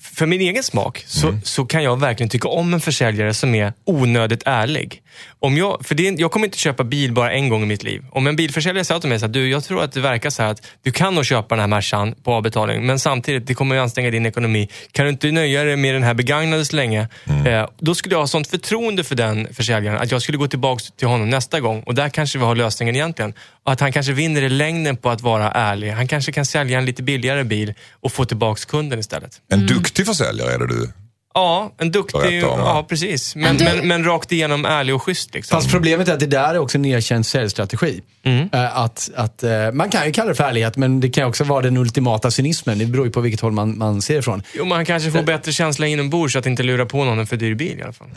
för 0.00 0.26
min 0.26 0.40
egen 0.40 0.62
smak 0.62 1.04
så, 1.06 1.28
Mm. 1.28 1.40
så 1.44 1.64
kan 1.64 1.82
jag 1.82 2.00
verkligen 2.00 2.30
tycka 2.30 2.48
om 2.48 2.74
en 2.74 2.80
försäljare 2.80 3.34
som 3.34 3.54
är 3.54 3.72
onödigt 3.84 4.42
ärlig. 4.46 5.02
Om 5.38 5.56
jag, 5.56 5.86
för 5.86 5.94
det, 5.94 6.02
jag 6.18 6.30
kommer 6.30 6.46
inte 6.46 6.58
köpa 6.58 6.84
bil 6.84 7.12
bara 7.12 7.32
en 7.32 7.48
gång 7.48 7.62
i 7.62 7.66
mitt 7.66 7.82
liv. 7.82 8.04
Om 8.12 8.26
en 8.26 8.36
bilförsäljare 8.36 8.84
säger 8.84 9.00
till 9.00 9.08
mig 9.08 9.18
så 9.20 9.26
här, 9.26 9.32
du 9.32 9.50
jag 9.50 9.64
tror 9.64 9.82
att 9.82 9.92
det 9.92 10.00
verkar 10.00 10.30
så 10.30 10.42
här 10.42 10.50
att 10.50 10.66
du 10.82 10.92
kan 10.92 11.14
nog 11.14 11.26
köpa 11.26 11.54
den 11.54 11.60
här 11.60 11.66
Mercan 11.66 12.14
på 12.24 12.32
avbetalning 12.32 12.86
men 12.86 12.98
samtidigt 12.98 13.46
det 13.46 13.54
kommer 13.54 13.74
ju 13.74 13.80
anstränga 13.80 14.10
din 14.10 14.26
ekonomi. 14.26 14.68
Kan 14.92 15.04
du 15.04 15.10
inte 15.10 15.30
nöja 15.30 15.64
dig 15.64 15.76
med 15.76 15.94
den 15.94 16.02
här 16.02 16.14
begagnade 16.14 16.64
så 16.64 16.76
länge? 16.76 17.08
Mm. 17.24 17.46
Eh, 17.46 17.68
då 17.78 17.94
skulle 17.94 18.14
jag 18.14 18.20
ha 18.20 18.26
sånt 18.26 18.46
förtroende 18.46 19.04
för 19.04 19.14
den 19.14 19.54
försäljaren 19.54 19.98
att 19.98 20.10
jag 20.10 20.22
skulle 20.22 20.38
gå 20.38 20.46
tillbaka 20.48 20.82
till 20.96 21.08
honom 21.08 21.30
nästa 21.30 21.60
gång 21.60 21.82
och 21.82 21.94
där 21.94 22.08
kanske 22.08 22.38
vi 22.38 22.44
har 22.44 22.54
lösningen 22.54 22.96
egentligen. 22.96 23.34
Och 23.64 23.72
att 23.72 23.80
han 23.80 23.92
kanske 23.92 24.12
vinner 24.12 24.42
längden 24.50 24.96
på 24.96 25.10
att 25.10 25.20
vara 25.20 25.50
ärlig. 25.50 25.90
Han 25.90 26.08
kanske 26.08 26.32
kan 26.32 26.46
sälja 26.46 26.78
en 26.78 26.84
lite 26.84 27.02
billigare 27.02 27.44
bil 27.44 27.74
och 28.00 28.12
få 28.12 28.24
tillbaka 28.24 28.60
kunden 28.68 28.98
istället. 28.98 29.40
En 29.48 29.66
duktig 29.66 30.06
försäljare 30.06 30.52
är 30.54 30.58
det 30.58 30.66
du. 30.66 30.88
Ja, 31.40 31.72
en 31.78 31.90
duktig... 31.90 32.16
Om 32.20 32.22
det. 32.30 32.36
Ja, 32.64 32.86
precis. 32.88 33.36
Men, 33.36 33.56
du- 33.56 33.64
men, 33.64 33.88
men 33.88 34.04
rakt 34.04 34.32
igenom 34.32 34.64
ärlig 34.64 34.94
och 34.94 35.02
schysst. 35.02 35.34
Liksom. 35.34 35.56
Fast 35.60 35.70
problemet 35.70 36.08
är 36.08 36.12
att 36.14 36.20
det 36.20 36.26
där 36.26 36.54
är 36.54 36.58
också 36.58 36.78
en 36.78 36.84
erkänd 36.84 37.26
säljstrategi. 37.26 38.00
Eh, 38.52 38.76
Att, 38.78 39.10
att, 39.16 39.42
eh, 39.42 39.50
man 39.72 39.90
kan 39.90 40.06
ju 40.06 40.12
kalla 40.12 40.28
det 40.28 40.34
för 40.34 40.44
ärlighet, 40.44 40.76
men 40.76 41.00
det 41.00 41.08
kan 41.10 41.24
också 41.28 41.44
vara 41.44 41.62
den 41.62 41.76
ultimata 41.76 42.30
cynismen. 42.30 42.78
Det 42.78 42.86
beror 42.86 43.06
ju 43.06 43.12
på 43.12 43.20
vilket 43.20 43.40
håll 43.40 43.52
man, 43.52 43.78
man 43.78 44.02
ser 44.02 44.18
ifrån. 44.18 44.42
Jo, 44.54 44.64
man 44.64 44.84
kanske 44.86 45.10
får 45.10 45.22
bättre 45.22 45.52
känsla 45.52 45.86
inombords 45.86 46.36
att 46.36 46.46
inte 46.46 46.62
lura 46.62 46.86
på 46.86 47.04
någon 47.04 47.18
en 47.18 47.26
för 47.26 47.36
dyr 47.36 47.54
bil 47.54 47.78
i 47.78 47.82
alla 47.82 47.92
fall. 47.92 48.08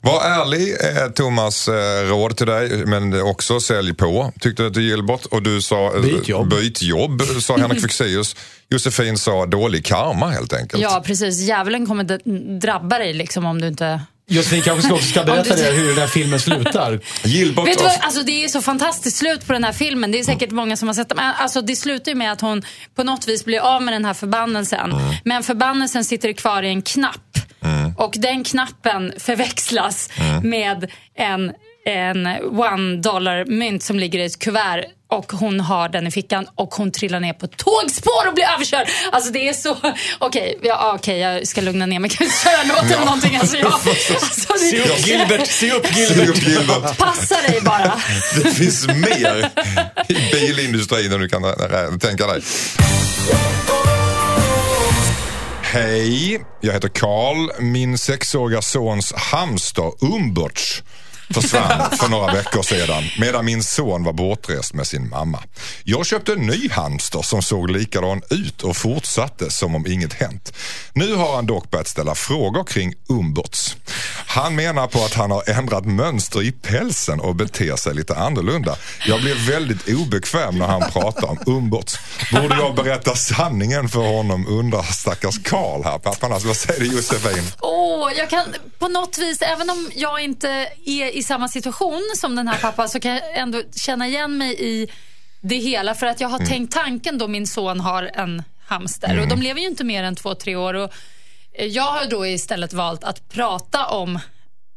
Var 0.00 0.20
ärlig, 0.24 0.68
eh, 0.70 1.08
Thomas, 1.14 1.68
eh, 1.68 2.08
råd 2.08 2.36
till 2.36 2.46
dig, 2.46 2.86
men 2.86 3.22
också 3.22 3.60
sälj 3.60 3.94
på, 3.94 4.32
tyckte 4.40 4.62
du 4.62 4.70
till 4.70 4.82
Gilbert. 4.82 5.24
Och 5.26 5.42
du 5.42 5.62
sa 5.62 5.94
eh, 5.96 6.02
Byt 6.02 6.28
jobb. 6.28 6.50
byt 6.50 6.82
jobb, 6.82 7.22
sa 7.40 7.56
Henrik 7.56 7.80
Fexeus. 7.82 8.36
Josefin 8.70 9.18
sa 9.18 9.46
dålig 9.46 9.84
karma 9.84 10.30
helt 10.30 10.52
enkelt. 10.52 10.82
Ja, 10.82 11.02
precis. 11.06 11.40
Djävulen 11.40 11.86
kommer 11.86 12.04
drabba 12.60 12.98
dig 12.98 13.12
liksom 13.12 13.44
om 13.44 13.60
du 13.60 13.68
inte... 13.68 14.00
Josefin 14.28 14.62
kanske 14.62 14.92
också 14.92 15.06
ska 15.06 15.24
berätta 15.24 15.56
det, 15.56 15.62
hur 15.62 15.88
den 15.88 15.98
här 15.98 16.06
filmen 16.06 16.40
slutar. 16.40 17.00
Gilbert, 17.24 17.66
Vet 17.66 17.78
du 17.78 17.84
vad, 17.84 17.92
alltså 18.00 18.22
det 18.22 18.44
är 18.44 18.48
så 18.48 18.62
fantastiskt 18.62 19.16
slut 19.16 19.46
på 19.46 19.52
den 19.52 19.64
här 19.64 19.72
filmen. 19.72 20.12
Det 20.12 20.18
är 20.18 20.24
säkert 20.24 20.50
många 20.50 20.76
som 20.76 20.88
har 20.88 20.94
sett 20.94 21.08
den. 21.08 21.18
Alltså 21.18 21.60
det 21.60 21.76
slutar 21.76 22.12
ju 22.12 22.18
med 22.18 22.32
att 22.32 22.40
hon 22.40 22.62
på 22.94 23.04
något 23.04 23.28
vis 23.28 23.44
blir 23.44 23.58
av 23.58 23.82
med 23.82 23.94
den 23.94 24.04
här 24.04 24.14
förbannelsen. 24.14 24.94
Men 25.24 25.42
förbannelsen 25.42 26.04
sitter 26.04 26.32
kvar 26.32 26.62
i 26.62 26.68
en 26.68 26.82
knapp. 26.82 27.38
Och 27.96 28.14
den 28.16 28.44
knappen 28.44 29.12
förväxlas 29.18 30.10
med 30.42 30.90
en, 31.18 31.52
en 31.86 32.26
one 32.58 32.96
dollar 32.96 33.44
mynt 33.44 33.82
som 33.82 33.98
ligger 33.98 34.18
i 34.18 34.24
ett 34.24 34.38
kuvert 34.38 34.84
och 35.08 35.32
hon 35.32 35.60
har 35.60 35.88
den 35.88 36.06
i 36.06 36.10
fickan 36.10 36.46
och 36.54 36.74
hon 36.74 36.92
trillar 36.92 37.20
ner 37.20 37.32
på 37.32 37.46
ett 37.46 37.56
tågspår 37.56 38.28
och 38.28 38.34
blir 38.34 38.44
överkörd. 38.54 38.88
Alltså 39.12 39.32
det 39.32 39.48
är 39.48 39.52
så... 39.52 39.76
Okej, 40.18 40.58
ja, 40.62 40.92
okej 40.98 41.18
jag 41.18 41.46
ska 41.48 41.60
lugna 41.60 41.86
ner 41.86 41.98
mig. 41.98 42.10
Kan 42.10 42.26
köra 42.44 42.62
en 42.62 42.68
låt 42.68 42.82
eller 42.82 43.04
någonting? 43.04 43.36
Alltså, 43.36 43.56
jag, 43.56 43.72
alltså, 43.72 43.90
Se 44.70 44.76
det, 44.76 44.90
upp 44.90 45.06
Gilbert, 45.06 45.46
se 45.46 45.72
upp 45.72 45.86
Se 45.86 46.00
Gilbert. 46.00 46.28
upp 46.28 46.42
Gilbert. 46.48 46.98
passa 46.98 47.34
dig 47.48 47.60
bara. 47.60 48.00
Det 48.42 48.50
finns 48.50 48.86
mer 48.86 49.50
i 50.08 50.14
bilindustrin 50.32 51.12
än 51.12 51.20
du 51.20 51.28
kan 51.28 51.42
tänka 52.00 52.26
dig. 52.26 52.42
Hej, 55.62 56.40
jag 56.60 56.72
heter 56.72 56.88
Karl. 56.88 57.62
Min 57.62 57.98
sexåriga 57.98 58.62
sons 58.62 59.12
hamster 59.12 59.92
Umberts 60.14 60.82
försvann 61.30 61.90
för 61.96 62.08
några 62.08 62.32
veckor 62.32 62.62
sedan 62.62 63.04
medan 63.18 63.44
min 63.44 63.62
son 63.62 64.04
var 64.04 64.12
bortrest 64.12 64.74
med 64.74 64.86
sin 64.86 65.08
mamma. 65.08 65.42
Jag 65.84 66.06
köpte 66.06 66.32
en 66.32 66.46
ny 66.46 66.68
hamster 66.70 67.22
som 67.22 67.42
såg 67.42 67.70
likadan 67.70 68.22
ut 68.30 68.62
och 68.62 68.76
fortsatte 68.76 69.50
som 69.50 69.74
om 69.74 69.86
inget 69.86 70.12
hänt. 70.12 70.52
Nu 70.92 71.14
har 71.14 71.36
han 71.36 71.46
dock 71.46 71.70
börjat 71.70 71.88
ställa 71.88 72.14
frågor 72.14 72.64
kring 72.64 72.94
Umberts. 73.08 73.76
Han 74.36 74.54
menar 74.54 74.86
på 74.86 75.04
att 75.04 75.14
han 75.14 75.30
har 75.30 75.50
ändrat 75.50 75.84
mönster 75.84 76.42
i 76.42 76.52
pälsen 76.52 77.20
och 77.20 77.34
beter 77.34 77.76
sig 77.76 77.94
lite 77.94 78.14
annorlunda. 78.14 78.76
Jag 79.06 79.20
blir 79.20 79.50
väldigt 79.50 79.88
obekväm 79.88 80.58
när 80.58 80.66
han 80.66 80.90
pratar 80.90 81.26
om 81.28 81.38
Umberts. 81.46 81.98
Borde 82.32 82.56
jag 82.56 82.74
berätta 82.74 83.14
sanningen 83.14 83.88
för 83.88 84.00
honom 84.00 84.46
undrar 84.48 84.82
stackars 84.82 85.42
Karl 85.42 85.84
här. 85.84 85.98
Pappan, 85.98 86.32
alltså, 86.32 86.48
vad 86.48 86.56
säger 86.56 86.80
du 86.80 86.86
Josefin? 86.86 87.44
Åh, 87.60 88.12
jag 88.16 88.30
kan 88.30 88.44
på 88.78 88.88
något 88.88 89.18
vis, 89.18 89.42
även 89.42 89.70
om 89.70 89.90
jag 89.94 90.20
inte 90.20 90.48
är 90.84 91.16
i 91.16 91.22
samma 91.22 91.48
situation 91.48 92.02
som 92.16 92.36
den 92.36 92.48
här 92.48 92.58
pappan, 92.58 92.88
så 92.88 93.00
kan 93.00 93.14
jag 93.14 93.38
ändå 93.38 93.62
känna 93.76 94.06
igen 94.06 94.38
mig 94.38 94.56
i 94.58 94.88
det 95.40 95.58
hela. 95.58 95.94
För 95.94 96.06
att 96.06 96.20
jag 96.20 96.28
har 96.28 96.38
tänkt 96.38 96.72
tanken 96.72 97.18
då 97.18 97.28
min 97.28 97.46
son 97.46 97.80
har 97.80 98.10
en 98.14 98.42
hamster. 98.66 99.20
Och 99.20 99.28
de 99.28 99.42
lever 99.42 99.60
ju 99.60 99.66
inte 99.66 99.84
mer 99.84 100.02
än 100.02 100.16
två, 100.16 100.34
tre 100.34 100.56
år. 100.56 100.74
Och 100.74 100.92
jag 101.58 101.82
har 101.92 102.10
då 102.10 102.26
istället 102.26 102.72
valt 102.72 103.04
att 103.04 103.28
prata 103.28 103.86
om 103.86 104.18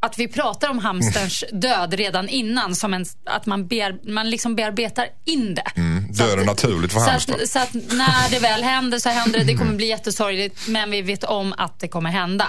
att 0.02 0.20
vi 0.20 0.28
pratar 0.28 0.70
om 0.70 0.80
hamsterns 0.80 1.44
död 1.52 1.94
redan 1.94 2.30
innan, 2.30 2.76
som 2.76 2.94
en, 2.94 3.06
att 3.26 3.46
man, 3.46 3.68
bear, 3.68 4.00
man 4.12 4.30
liksom 4.30 4.56
bearbetar 4.56 5.08
in 5.26 5.56
det. 5.56 5.72
Så 5.76 5.82
Döden 6.10 6.40
att- 6.40 6.46
naturligt 6.46 6.94
för 6.94 7.00
så 7.00 7.10
att, 7.10 7.50
så 7.50 7.60
att 7.60 7.74
när 7.74 8.30
det 8.30 8.40
väl 8.40 8.64
händer 8.64 9.00
så 9.00 9.10
händer 9.10 9.40
det. 9.40 9.46
Det 9.46 9.54
kommer 9.56 9.74
bli 9.74 9.88
jättesorgligt, 9.88 10.68
men 10.68 10.92
vi 10.92 11.02
vet 11.02 11.24
om 11.24 11.54
att 11.58 11.80
det 11.80 11.88
kommer 11.88 12.10
hända. 12.10 12.48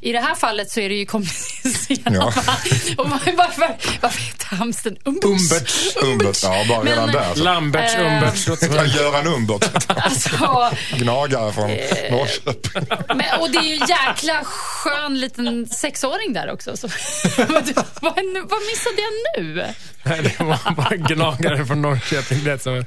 I 0.00 0.12
det 0.12 0.20
här 0.20 0.34
fallet 0.34 0.70
så 0.70 0.80
är 0.80 0.88
det 0.88 0.94
ju 0.94 1.06
komplicerat. 1.06 2.00
Ja. 2.14 2.26
Och 2.98 3.10
var- 3.10 3.36
varför, 3.36 3.76
varför 4.00 4.20
heter 4.22 4.56
hamstern 4.56 4.96
Umberts? 5.04 5.24
Umberts. 5.26 5.96
Umbert, 6.02 6.38
ja 6.42 6.64
bara 6.68 6.80
redan 6.82 7.04
Men- 7.06 7.14
där. 7.14 7.34
Så. 7.34 7.44
Lamberts, 7.44 7.94
Eh, 7.94 8.00
Umberts. 8.14 8.46
Ja, 8.46 8.56
en- 8.82 8.88
Göran 8.90 9.26
Umbert, 9.26 9.84
Alltså, 9.88 10.70
gnagare 10.96 11.52
från 11.52 11.70
Eh. 11.70 11.78
Norrköping. 12.10 12.82
men, 13.08 13.40
och 13.40 13.50
det 13.50 13.58
är 13.58 13.62
ju 13.62 13.74
en 13.74 13.88
jäkla 13.88 14.44
skön 14.44 15.20
liten 15.20 15.66
sexåring 15.68 16.32
där 16.32 16.52
också. 16.52 16.76
Så, 16.76 16.88
vad, 17.38 17.48
vad, 18.00 18.14
vad 18.50 18.60
missade 18.62 18.96
jag 19.02 19.42
nu? 19.44 19.66
Nej, 20.02 20.22
det 20.22 20.44
var 20.44 20.74
bara 20.74 20.96
gnagare 20.96 21.66
från 21.66 21.82
Norrköping. 21.82 22.44
Det 22.44 22.62
som, 22.62 22.84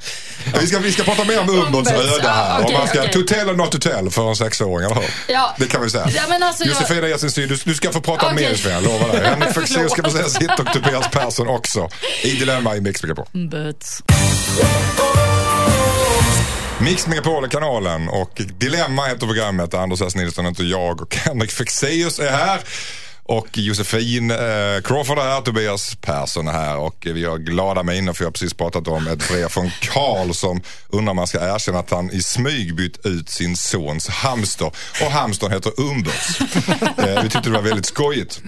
Vi 0.60 0.68
ska, 0.68 0.80
vi 0.80 0.92
ska 0.92 1.04
prata 1.04 1.24
mer 1.24 1.40
om 1.40 1.50
Umberts 1.50 1.92
öde 1.92 2.30
här. 2.30 2.58
Om 2.58 2.64
okej, 2.64 2.78
man 2.78 2.88
ska 2.88 3.00
okej. 3.00 3.12
tutell 3.12 3.40
eller 3.40 3.54
not 3.54 3.72
tutell 3.72 4.10
för 4.10 4.30
en 4.30 4.36
sexåring, 4.36 4.86
eller 4.92 4.96
hur? 5.02 5.10
Ja. 5.28 5.56
Det 5.60 5.68
kan 5.68 5.82
vi 5.82 5.90
säga. 5.90 6.08
Ja, 6.16 6.22
men 6.30 6.44
alltså, 6.44 6.64
jag- 6.64 6.70
Josefina 6.74 7.08
ger 7.08 7.18
sin 7.18 7.32
syn. 7.32 7.48
Du, 7.50 7.56
du 7.64 7.74
ska 7.76 7.92
få 7.92 8.02
prata 8.02 8.26
Okej. 8.26 8.58
mer 8.64 8.72
jag 8.72 8.84
lovar 8.84 9.10
dig. 9.12 9.28
Henrik 9.28 9.54
Fexeus 9.54 9.92
ska 9.92 10.04
få 10.04 10.10
säga 10.10 10.30
sitt 10.30 10.60
och 10.60 10.74
Tobias 10.74 11.08
Persson 11.12 11.48
också. 11.48 11.90
I 12.24 12.32
Dilemma 12.32 12.76
i 12.76 12.82
Mix 12.82 13.04
Megapol. 13.04 13.26
Umberts. 13.34 14.02
Mix 16.80 17.08
Megapol 17.08 17.44
är 17.44 17.48
kanalen 17.48 18.10
och 18.10 18.32
Dilemma 18.60 19.06
heter 19.06 19.26
programmet. 19.28 19.74
Anders 19.74 20.02
S. 20.02 20.16
Nilsson 20.16 20.46
heter 20.46 20.64
jag 20.64 21.02
och 21.02 21.16
Henrik 21.16 21.52
Fexeus 21.52 22.20
är 22.20 22.32
här. 22.32 22.60
Och 23.28 23.58
Josefin 23.58 24.32
eh, 24.32 24.38
Crawford 24.84 25.18
är 25.18 25.22
här, 25.22 25.42
Tobias 25.42 25.96
Persson 26.02 26.48
är 26.48 26.52
här 26.52 26.78
och 26.78 26.96
vi 27.00 27.26
har 27.26 27.38
glada 27.38 27.84
minnen 27.84 28.14
för 28.14 28.24
jag 28.24 28.28
har 28.28 28.32
precis 28.32 28.54
pratat 28.54 28.88
om 28.88 29.08
ett 29.08 29.30
brev 29.30 29.48
från 29.48 29.72
Karl 29.82 30.34
som 30.34 30.62
undrar 30.90 31.12
om 31.12 31.16
man 31.16 31.28
ska 31.28 31.56
erkänna 31.56 31.80
att 31.80 31.92
han 31.92 32.12
i 32.12 32.22
smyg 32.22 32.76
bytt 32.76 33.06
ut 33.06 33.30
sin 33.30 33.58
sons 33.58 34.08
hamster. 34.08 34.72
Och 35.02 35.12
hamstern 35.12 35.52
heter 35.52 35.72
Umberts. 35.78 36.42
eh, 36.98 37.24
vi 37.24 37.30
tyckte 37.30 37.50
det 37.50 37.56
var 37.56 37.62
väldigt 37.62 37.86
skojigt. 37.86 38.42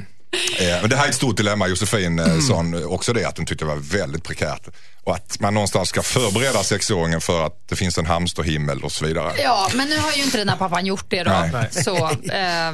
Eh, 0.59 0.81
men 0.81 0.89
det 0.89 0.95
här 0.95 1.05
är 1.05 1.09
ett 1.09 1.15
stort 1.15 1.37
dilemma. 1.37 1.67
Josefin 1.67 2.19
eh, 2.19 2.39
sa 2.39 2.53
hon 2.53 2.85
också 2.85 3.13
det, 3.13 3.25
att 3.25 3.37
hon 3.37 3.45
tyckte 3.45 3.65
det 3.65 3.69
var 3.69 3.75
väldigt 3.75 4.23
prekärt. 4.23 4.67
Och 5.03 5.15
att 5.15 5.39
man 5.39 5.53
någonstans 5.53 5.89
ska 5.89 6.01
förbereda 6.01 6.63
sexåringen 6.63 7.21
för 7.21 7.45
att 7.45 7.69
det 7.69 7.75
finns 7.75 7.97
en 7.97 8.05
hamsterhimmel 8.05 8.83
och 8.83 8.91
så 8.91 9.05
vidare. 9.05 9.33
Ja, 9.43 9.69
men 9.73 9.89
nu 9.89 9.97
har 9.97 10.11
ju 10.11 10.23
inte 10.23 10.37
den 10.37 10.49
här 10.49 10.55
pappan 10.55 10.85
gjort 10.85 11.05
det 11.07 11.23
då. 11.23 11.31
Nej. 11.51 11.67
Så, 11.71 11.95
eh, 12.07 12.73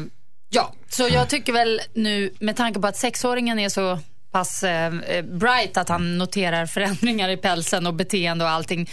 ja. 0.55 0.73
så 0.89 1.07
jag 1.07 1.29
tycker 1.29 1.53
väl 1.53 1.81
nu, 1.93 2.33
med 2.39 2.55
tanke 2.55 2.79
på 2.79 2.87
att 2.87 2.97
sexåringen 2.97 3.59
är 3.59 3.69
så 3.69 3.99
pass 4.31 4.63
eh, 4.63 4.91
bright 5.23 5.77
att 5.77 5.89
han 5.89 6.17
noterar 6.17 6.65
förändringar 6.65 7.29
i 7.29 7.37
pälsen 7.37 7.87
och 7.87 7.93
beteende 7.93 8.45
och 8.45 8.51
allting. 8.51 8.89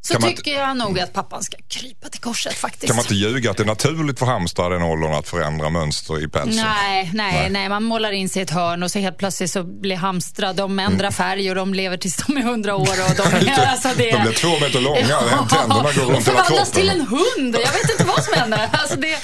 Så 0.00 0.14
Kan 0.14 0.22
tycker 0.22 0.50
jag 0.58 0.76
nog 0.76 1.00
att 1.00 1.12
pappan 1.12 1.42
ska 1.42 1.56
krypa 1.68 2.08
till 2.08 2.20
korset 2.20 2.54
faktiskt. 2.54 2.86
Kan 2.86 2.96
man 2.96 3.04
inte 3.04 3.14
ljuga 3.14 3.50
att 3.50 3.56
det 3.56 3.62
är 3.62 3.66
naturligt 3.66 4.18
för 4.18 4.26
hamstrar 4.26 4.70
i 4.70 4.74
den 4.74 4.82
åldern 4.82 5.12
att 5.12 5.28
förändra 5.28 5.70
mönster 5.70 6.24
i 6.24 6.28
pälsen? 6.28 6.64
Nej, 6.64 7.10
nej, 7.14 7.50
nej, 7.50 7.68
man 7.68 7.84
målar 7.84 8.12
in 8.12 8.28
sig 8.28 8.40
i 8.40 8.42
ett 8.42 8.50
hörn 8.50 8.82
och 8.82 8.90
så 8.90 8.98
helt 8.98 9.18
plötsligt 9.18 9.50
så 9.50 9.62
blir 9.62 9.96
hamstrar, 9.96 10.54
de 10.54 10.78
ändrar 10.78 11.10
färg 11.10 11.50
och 11.50 11.56
de 11.56 11.74
lever 11.74 11.96
tills 11.96 12.16
de 12.16 12.36
är 12.36 12.42
hundra 12.42 12.76
år. 12.76 12.80
Och 12.80 13.16
de, 13.16 13.22
är, 13.50 13.66
alltså 13.66 13.88
det, 13.96 14.10
De 14.10 14.22
blir 14.22 14.32
två 14.32 14.60
meter 14.60 14.80
långa, 14.80 15.46
tänderna 15.48 15.82
går 15.82 15.90
runt 15.90 15.96
hela 15.96 16.20
förvandlas 16.20 16.70
till 16.70 16.88
kroppen. 16.88 17.00
en 17.00 17.06
hund. 17.06 17.54
Jag 17.54 17.72
vet 17.72 17.90
inte 17.90 18.04
vad 18.04 18.24
som 18.24 18.34
händer. 18.34 18.68
Alltså 18.72 18.96
det 18.96 19.18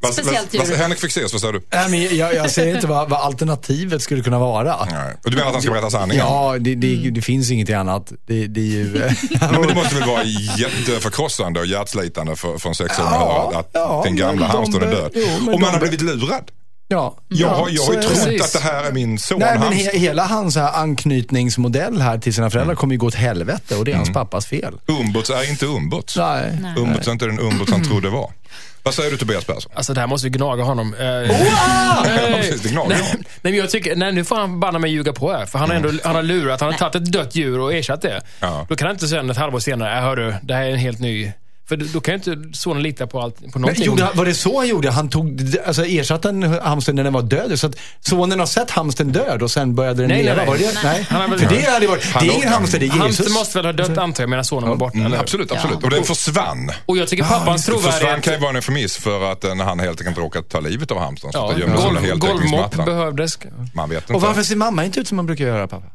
Vad- 0.00 0.12
speciellt 0.12 0.54
vad- 0.54 0.60
vad- 0.60 0.68
djur. 0.68 0.76
Henrik 0.76 1.00
Fexeus, 1.00 1.32
vad 1.32 1.40
säger 1.40 1.52
du? 1.52 1.62
Nej, 1.72 1.88
men 1.90 2.16
jag, 2.16 2.34
jag 2.34 2.50
säger 2.50 2.74
inte 2.74 2.86
vad, 2.86 3.10
vad 3.10 3.20
alternativet 3.20 4.02
skulle 4.02 4.22
kunna 4.22 4.38
vara. 4.38 4.86
Nej. 4.90 5.14
Och 5.24 5.30
du 5.30 5.36
menar 5.36 5.46
att 5.48 5.52
han 5.54 5.62
ska 5.62 5.70
berätta 5.70 5.90
sanningen? 5.90 6.24
Ja, 6.26 6.56
det, 6.60 6.74
det, 6.74 6.94
Mm. 6.96 7.14
det 7.14 7.22
finns 7.22 7.50
ingenting 7.50 7.74
annat. 7.74 8.12
Det, 8.26 8.46
det 8.46 8.60
är 8.60 8.64
ju... 8.64 8.92
Nej, 9.40 9.50
men 9.52 9.62
det 9.62 9.74
måste 9.74 9.94
väl 9.94 10.08
vara 10.08 10.22
jätteförkrossande 10.58 11.60
och 11.60 11.66
hjärtslitande 11.66 12.36
för, 12.36 12.58
för 12.58 12.68
en 12.68 12.74
sexåring 12.74 13.08
att 13.08 13.14
Ja, 13.20 13.52
att 13.58 13.70
ja, 13.72 14.00
den 14.04 14.16
gamla 14.16 14.46
hamstern 14.46 14.82
är 14.82 14.90
död. 14.90 15.10
jo, 15.14 15.52
och 15.52 15.60
man 15.60 15.70
har 15.72 15.80
blivit 15.80 16.00
lurad. 16.02 16.50
ja. 16.88 17.16
Jag, 17.28 17.48
har- 17.48 17.68
jag 17.70 17.82
har 17.82 17.92
ju 17.94 18.00
trott 18.02 18.12
Precis. 18.12 18.42
att 18.42 18.52
det 18.52 18.68
här 18.68 18.84
är 18.84 18.92
min 18.92 19.18
son 19.18 19.38
Nej, 19.38 19.52
men 19.58 19.62
hans. 19.62 19.74
he, 19.86 19.98
hela 19.98 20.26
hans 20.26 20.56
här 20.56 20.72
anknytningsmodell 20.72 22.00
här 22.00 22.18
till 22.18 22.34
sina 22.34 22.50
föräldrar 22.50 22.74
kommer 22.74 22.94
ju 22.94 22.98
gå 22.98 23.06
åt 23.06 23.14
helvete 23.14 23.76
och 23.76 23.84
det 23.84 23.92
är 23.92 23.96
hans 23.96 24.12
pappas 24.12 24.46
fel. 24.46 24.74
Umberts 24.86 25.30
är 25.30 25.50
inte 25.50 25.66
Umberts. 25.66 26.16
Nej. 26.16 26.58
Umberts 26.76 27.08
är 27.08 27.12
inte 27.12 27.26
den 27.26 27.38
Umberts 27.40 27.70
han 27.72 27.84
trodde 27.84 28.10
var. 28.10 28.30
Vad 28.86 28.94
säger 28.94 29.10
du 29.10 29.16
Tobias 29.16 29.44
Persson? 29.44 29.72
alltså 29.74 29.94
det 29.94 30.00
här 30.00 30.06
måste 30.06 30.26
vi 30.26 30.30
gnaga 30.30 30.62
honom. 30.64 30.94
Eh, 30.94 31.06
Ja, 31.06 32.04
precis, 32.36 32.62
det 32.62 32.68
gnager 32.68 32.88
Nej, 32.88 33.24
men 33.42 33.54
jag 33.56 33.70
tycker, 33.70 33.96
nej, 33.96 34.12
nu 34.12 34.24
får 34.24 34.36
han 34.36 34.60
banna 34.60 34.78
mig 34.78 34.90
ljuga 34.90 35.12
på 35.12 35.32
här. 35.32 35.46
För 35.46 35.58
han 35.58 35.68
har 35.70 35.76
ändå 35.76 35.90
han 36.04 36.14
har 36.14 36.22
lurat, 36.22 36.60
han 36.60 36.72
har 36.72 36.78
tagit 36.78 36.94
ett 36.94 37.12
dött 37.12 37.34
djur 37.36 37.60
och 37.60 37.74
ersatt 37.74 38.02
det. 38.02 38.20
Ja. 38.40 38.66
Då 38.68 38.76
kan 38.76 38.86
han 38.86 38.94
inte 38.94 39.08
sen 39.08 39.30
ett 39.30 39.36
halvår 39.36 39.58
senare, 39.58 39.96
äh, 39.98 40.02
hör 40.04 40.16
du, 40.16 40.34
det 40.42 40.54
här 40.54 40.62
är 40.62 40.70
en 40.70 40.78
helt 40.78 41.00
ny... 41.00 41.32
För 41.68 41.76
då 41.76 42.00
kan 42.00 42.14
ju 42.20 42.32
inte 42.34 42.58
sonen 42.58 42.82
lita 42.82 43.06
på, 43.06 43.20
allt, 43.20 43.36
på 43.36 43.42
Men 43.52 43.60
någonting. 43.62 43.84
gjorde, 43.84 44.04
han- 44.04 44.16
var 44.16 44.24
det 44.24 44.34
så 44.34 44.58
han 44.58 44.68
gjorde? 44.68 44.90
Han 44.90 45.08
tog, 45.08 45.40
alltså 45.66 45.84
ersatte 45.86 46.28
en 46.28 46.42
hamster 46.42 46.92
när 46.92 47.04
den 47.04 47.12
var 47.12 47.22
död? 47.22 47.58
Så 47.60 47.66
att 47.66 47.76
sonen 48.00 48.38
har 48.38 48.46
sett 48.46 48.70
hamstern 48.70 49.12
död 49.12 49.42
och 49.42 49.50
sen 49.50 49.74
började 49.74 50.02
den 50.02 50.08
Nej, 50.08 50.22
leva? 50.22 50.36
nej, 50.36 50.46
Var 50.46 50.56
det, 50.58 50.80
nej. 50.84 51.06
Han 51.10 51.20
har 51.20 51.28
väl- 51.28 51.38
För 51.38 51.54
det 51.56 51.70
hade 51.70 51.86
varit, 51.86 52.02
det 52.20 52.26
är 52.28 52.32
ingen 52.36 52.48
hamster, 52.48 52.78
det 52.78 52.86
är 52.86 53.06
Jesus. 53.06 53.34
måste 53.34 53.58
väl 53.58 53.64
ha 53.66 53.72
dött 53.72 53.98
antar 53.98 54.22
jag 54.22 54.30
medan 54.30 54.44
sonen 54.44 54.68
var 54.68 54.76
borta, 54.76 54.98
Mm, 54.98 55.12
absolut, 55.20 55.52
absolut. 55.52 55.76
Ja. 55.80 55.86
Och 55.86 55.90
den 55.90 56.04
försvann. 56.04 56.70
Och 56.86 56.96
jag 56.96 57.08
tycker 57.08 57.24
pappans 57.24 57.64
Försvann 57.66 57.82
trovärdighet... 57.82 58.24
kan 58.24 58.32
ju 58.34 58.40
vara 58.40 58.50
en 58.50 58.56
eufemism 58.56 59.02
för 59.02 59.32
att 59.32 59.44
eh, 59.44 59.56
han 59.56 59.80
helt 59.80 60.00
enkelt 60.00 60.18
råkat 60.18 60.48
ta 60.48 60.60
livet 60.60 60.90
av 60.90 60.98
hamstern. 60.98 61.32
Så 61.32 61.54
Ja, 61.58 61.66
golv, 61.66 62.18
golvmopp 62.18 62.76
behövdes. 62.84 63.38
Man 63.74 63.90
vet 63.90 64.04
Och 64.04 64.10
inte. 64.14 64.26
varför 64.26 64.42
ser 64.42 64.56
mamma 64.56 64.84
inte 64.84 65.00
ut 65.00 65.08
som 65.08 65.16
man 65.16 65.26
brukar 65.26 65.44
göra 65.44 65.68
pappa? 65.68 65.86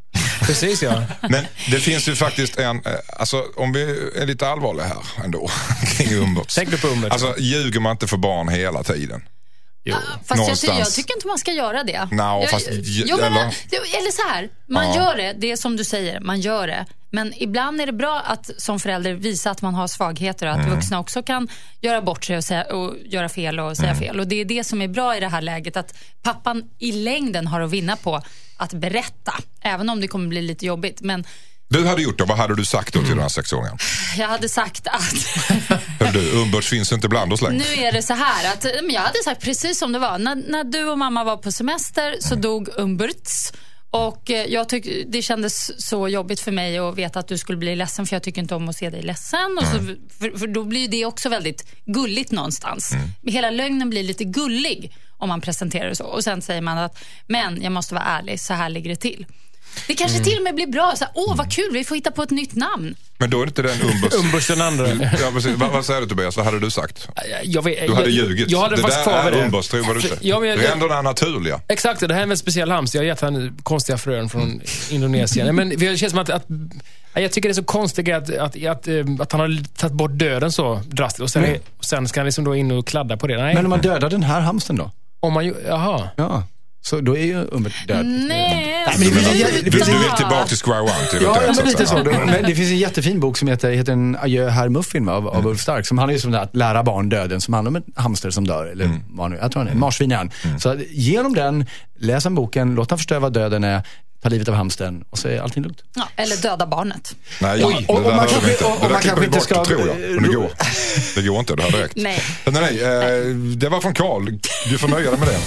Precis 0.42 0.84
ja. 0.84 1.04
Men 1.30 1.46
det 1.72 1.80
finns 1.80 2.08
ju 2.08 2.16
faktiskt 2.16 2.58
en, 2.58 2.76
eh, 2.86 2.92
alltså 3.20 3.46
om 3.56 3.74
vi 3.74 3.82
är 4.16 4.26
lite 4.26 4.48
allvarliga 4.48 4.86
här 4.86 5.24
ändå 5.24 5.50
kring 5.98 6.14
Umberts. 6.14 6.56
Tänk 6.56 6.82
på 6.82 6.88
Umberts? 6.88 7.14
Alltså 7.14 7.36
ljuger 7.40 7.80
man 7.80 7.92
inte 7.92 8.08
för 8.08 8.18
barn 8.18 8.50
hela 8.50 8.84
tiden? 8.84 9.22
Jo. 9.84 9.96
Fast 9.96 10.30
jag, 10.30 10.38
någonstans. 10.38 10.80
jag 10.80 10.92
tycker 10.94 11.14
inte 11.16 11.28
man 11.28 11.38
ska 11.38 11.52
göra 11.52 11.84
det. 11.84 12.08
Jag, 12.12 12.50
fast- 12.50 12.68
jo, 12.72 13.18
men, 13.18 13.26
eller- 13.34 13.42
eller 13.98 14.12
så 14.12 14.28
här, 14.34 14.50
man 14.68 14.86
Ja. 14.86 14.96
gör 14.96 15.18
det, 15.18 15.34
det 15.38 15.52
är 15.52 15.56
som 15.56 15.78
du 15.78 15.84
säger, 15.84 16.20
man 16.20 16.40
gör 16.42 16.68
det. 16.68 16.86
Men 17.14 17.34
ibland 17.38 17.82
är 17.82 17.86
det 17.86 17.94
bra 17.94 18.20
att 18.26 18.50
som 18.58 18.80
förälder 18.80 19.14
visa 19.14 19.52
att 19.52 19.62
man 19.62 19.76
har 19.76 19.88
svagheter 19.88 20.46
och 20.46 20.52
att 20.54 20.60
Mm. 20.60 20.70
vuxna 20.76 21.00
också 21.00 21.24
kan 21.24 21.48
göra 21.82 22.02
bort 22.02 22.24
sig 22.26 22.38
och, 22.38 22.44
säga, 22.44 22.64
och 22.64 22.96
göra 23.06 23.30
fel 23.30 23.60
och 23.60 23.66
Mm. 23.66 23.76
säga 23.76 23.96
fel. 23.96 24.20
Och 24.20 24.28
Det 24.28 24.36
är 24.42 24.46
det 24.46 24.64
som 24.64 24.82
är 24.82 24.88
bra 24.88 25.18
i 25.18 25.20
det 25.20 25.28
här 25.28 25.42
läget, 25.42 25.78
att 25.78 25.94
pappan 26.22 26.64
i 26.80 26.92
längden 26.92 27.48
har 27.48 27.62
att 27.62 27.70
vinna 27.72 27.96
på 27.96 28.22
att 28.58 28.74
berätta. 28.74 29.34
Även 29.62 29.90
om 29.90 30.02
det 30.02 30.08
kommer 30.08 30.28
bli 30.28 30.42
lite 30.42 30.66
jobbigt. 30.66 31.02
Men 31.02 31.26
Du 31.72 31.88
hade 31.88 32.02
gjort 32.02 32.18
det, 32.18 32.24
vad 32.24 32.38
hade 32.38 32.56
du 32.56 32.66
sagt 32.66 32.94
då 32.94 33.00
till 33.00 33.10
den 33.10 33.20
här 33.20 33.30
sexåringen? 33.30 33.78
Jag 34.18 34.28
hade 34.28 34.50
sagt 34.50 34.88
att 34.88 35.14
Hör 36.00 36.14
Du, 36.14 36.32
umberts 36.42 36.70
finns 36.70 36.92
inte 36.92 37.08
bland 37.08 37.34
oss 37.34 37.42
längre. 37.42 37.64
nu 37.76 37.84
är 37.84 37.92
det 37.92 38.02
så 38.02 38.14
här 38.14 38.54
att 38.54 38.64
men 38.64 38.90
jag 38.96 39.02
hade 39.02 39.24
sagt 39.24 39.44
precis 39.44 39.80
som 39.80 39.92
det 39.92 40.00
var. 40.00 40.18
När, 40.20 40.36
när 40.36 40.64
du 40.64 40.90
och 40.90 40.98
mamma 40.98 41.24
var 41.24 41.38
på 41.38 41.52
semester 41.52 42.16
så 42.20 42.36
dog 42.36 42.70
Umberts. 42.78 43.52
Och 43.92 44.32
eh, 44.32 44.46
jag 44.46 44.70
tyck, 44.70 44.88
det 45.08 45.22
kändes 45.22 45.82
så 45.88 46.08
jobbigt 46.08 46.40
för 46.40 46.52
mig 46.52 46.78
att 46.78 46.96
veta 46.96 47.20
att 47.20 47.28
du 47.28 47.38
skulle 47.38 47.58
bli 47.58 47.76
ledsen 47.76 48.06
för 48.06 48.16
jag 48.16 48.24
tycker 48.24 48.42
inte 48.42 48.56
om 48.56 48.70
att 48.70 48.76
se 48.76 48.90
dig 48.90 49.02
ledsen. 49.02 49.58
Och 49.58 49.68
så, 49.68 49.78
för, 50.20 50.38
för 50.38 50.48
då 50.48 50.64
blir 50.64 50.88
det 50.88 51.06
också 51.06 51.30
väldigt 51.30 51.66
gulligt 51.86 52.32
någonstans. 52.32 52.92
Hela 53.24 53.50
lögnen 53.50 53.90
blir 53.90 54.04
lite 54.04 54.24
gullig 54.24 54.96
om 55.18 55.30
man 55.30 55.42
presenterar 55.42 55.90
det 55.90 55.96
så. 55.96 56.04
Och 56.06 56.24
sen 56.24 56.42
säger 56.42 56.62
man 56.62 56.78
att, 56.78 57.04
men 57.28 57.62
jag 57.62 57.72
måste 57.72 57.94
vara 57.94 58.04
ärlig, 58.04 58.40
så 58.40 58.54
här 58.54 58.70
ligger 58.70 58.90
det 58.90 58.96
till. 58.96 59.26
Det 59.88 59.94
kanske 59.96 60.20
till 60.24 60.38
och 60.38 60.44
med 60.44 60.56
blir 60.56 60.68
bra. 60.68 60.94
Så 60.98 61.04
här, 61.06 61.12
Åh, 61.16 61.36
vad 61.38 61.52
kul, 61.52 61.70
vi 61.74 61.84
får 61.84 61.96
hitta 61.96 62.12
på 62.12 62.24
ett 62.24 62.30
nytt 62.32 62.56
namn. 62.56 62.96
Men 63.18 63.30
då 63.30 63.42
är 63.42 63.46
det 63.46 63.50
inte 63.50 63.62
den 63.62 63.82
umbers... 63.82 64.14
Umbers 64.14 64.48
den 64.48 64.62
andra. 64.62 64.88
Ja, 64.90 65.32
precis. 65.34 65.56
Vad, 65.58 65.72
vad 65.72 65.86
säger 65.86 66.02
du 66.02 66.08
Tobias, 66.08 66.38
vad 66.38 66.46
hade 66.46 66.60
du 66.60 66.70
sagt? 66.70 67.08
Jag 67.44 67.64
vet, 67.64 67.88
Du 67.88 67.94
hade 67.94 68.10
jag, 68.10 68.28
ljugit. 68.30 68.52
Jag 68.52 68.62
hade 68.62 68.76
det 68.76 68.82
faktiskt 68.82 69.06
där 69.06 69.12
kvar 69.22 69.32
är 69.32 69.36
det. 69.36 69.46
umbers, 69.46 69.68
tror 69.68 69.82
vad 69.88 69.96
du 69.96 70.02
säger. 70.02 70.18
Ja, 70.22 70.40
men 70.40 70.50
jag- 70.50 70.60
det 70.60 70.68
är 70.68 70.72
ändå 70.72 70.88
det 70.88 71.02
naturliga. 71.02 71.62
Exakt, 71.68 72.08
det 72.08 72.14
här 72.14 72.22
är 72.22 72.28
en 72.32 72.38
speciell 72.38 72.72
hamster. 72.72 73.00
Jag 73.00 73.04
har 73.04 73.08
gett 73.08 73.22
henne 73.22 73.52
konstiga 73.64 73.98
frön 73.98 74.30
från 74.30 74.62
Indonesien. 74.90 75.56
Men 75.56 75.70
det 75.70 75.98
känns 76.00 76.12
som 76.12 76.20
att, 76.22 76.30
att 76.30 76.46
jag 77.14 77.32
tycker 77.32 77.50
det 77.50 77.54
är 77.54 77.54
så 77.54 77.64
konstigt 77.64 78.10
att, 78.14 78.30
att, 78.38 78.66
att, 78.66 78.88
eh, 78.88 78.96
att 79.20 79.32
han 79.32 79.42
har 79.42 79.64
tagit 79.78 79.94
bort 79.94 80.12
döden 80.14 80.52
så 80.52 80.82
drastiskt. 80.86 81.22
Och 81.22 81.30
sen, 81.30 81.44
Mm. 81.46 81.60
sen 81.82 82.08
ska 82.08 82.20
han 82.20 82.26
liksom 82.26 82.44
då 82.44 82.56
in 82.56 82.72
och 82.72 82.88
kladda 82.88 83.18
på 83.18 83.28
det. 83.28 83.38
Nej. 83.44 83.56
Men 83.56 83.66
om 83.66 83.70
man 83.70 83.82
dödar 83.82 84.10
den 84.10 84.24
här 84.24 84.42
hamsten 84.42 84.76
då? 84.76 84.92
om 85.24 85.34
man 85.34 85.56
jaha. 85.68 86.10
Ja. 86.16 86.44
Så 86.84 87.02
då 87.02 87.18
är 87.18 87.26
ju 87.26 87.48
Umbert 87.52 87.88
död. 87.88 88.06
Nej, 88.06 88.86
men 88.98 89.08
det 89.08 89.14
finns 89.16 89.28
en 89.32 89.38
jätte- 89.38 89.62
Du, 89.62 89.70
du 89.70 89.78
vill 89.80 90.10
tillbaka 90.18 90.48
till 90.48 90.58
square 90.58 90.82
one? 90.82 91.06
Till 91.12 91.22
Ja, 91.24 91.36
så 91.54 91.62
men 91.62 91.66
lite 91.72 91.86
så. 91.86 92.04
Men 92.04 92.44
det 92.44 92.56
finns 92.56 92.70
en 92.72 92.78
jättefin 92.78 93.20
bok 93.20 93.38
som 93.38 93.48
heter, 93.48 93.72
heter 93.72 93.92
en 93.94 94.18
Adjö 94.22 94.50
herr 94.50 94.70
Muffin 94.70 95.10
av, 95.10 95.28
av 95.28 95.48
Ulf 95.48 95.62
Stark. 95.62 95.88
Som 95.88 95.98
handlar 95.98 96.14
just 96.14 96.26
om 96.26 96.34
att 96.36 96.56
lära 96.56 96.84
barn 96.84 97.10
döden, 97.10 97.42
som 97.42 97.54
handlar 97.54 97.70
om 97.70 97.76
en 97.76 97.84
hamster 97.96 98.30
som 98.32 98.48
dör. 98.48 98.66
Eller 98.66 99.00
vad 99.10 99.32
nu, 99.32 99.38
jag 99.42 99.52
tror 99.52 99.64
han 99.64 99.72
är, 99.72 99.76
marsvin 99.76 100.12
är 100.12 100.16
han. 100.16 100.32
Så 100.60 100.70
att 100.70 100.78
genom 100.92 101.34
den, 101.34 101.66
läs 102.00 102.24
den 102.24 102.36
boken, 102.36 102.76
låt 102.76 102.90
han 102.90 103.00
förstå 103.00 103.20
vad 103.20 103.34
döden 103.34 103.64
är, 103.64 103.82
ta 104.24 104.30
livet 104.30 104.48
av 104.48 104.56
hamstern 104.56 105.04
och 105.10 105.18
så 105.18 105.28
är 105.28 105.42
allting 105.42 105.64
lugnt. 105.64 105.84
ja, 105.96 106.08
eller 106.16 106.38
döda 106.38 106.66
barnet. 106.68 107.16
Nej, 107.42 107.66
Oj, 107.66 107.76
det 107.88 107.94
och- 107.94 107.96
och 108.00 108.04
där 108.04 108.16
man 108.16 108.28
kanske- 108.28 108.52
inte. 108.52 108.64
och- 108.66 108.84
och 108.84 108.92
man 108.92 109.02
kanske 109.02 109.26
inte 109.26 109.38
bort, 109.38 109.44
ska- 109.44 109.66
tror 109.66 109.88
jag. 109.88 109.98
Men 110.16 110.24
det 110.24 110.36
går, 110.36 110.52
det 111.16 111.28
går 111.28 111.40
inte, 111.40 111.56
det 111.56 111.64
här 111.64 111.72
direkt. 111.72 111.94
Nej. 111.96 112.22
Nej, 112.46 112.62
nej, 112.62 112.84
eh, 112.84 113.26
det 113.36 113.70
var 113.70 113.82
från 113.82 113.94
Karl. 113.94 114.30
Du 114.70 114.78
får 114.78 114.88
nöja 114.88 115.10
dig 115.12 115.20
med 115.20 115.28
det. 115.28 115.40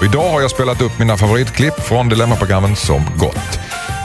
Och 0.00 0.06
idag 0.06 0.30
har 0.30 0.40
jag 0.40 0.50
spelat 0.50 0.82
upp 0.82 0.98
mina 0.98 1.16
favoritklipp 1.16 1.80
från 1.80 2.08
Dilemmaprogrammen 2.08 2.76
som 2.76 3.04
gått. 3.16 3.60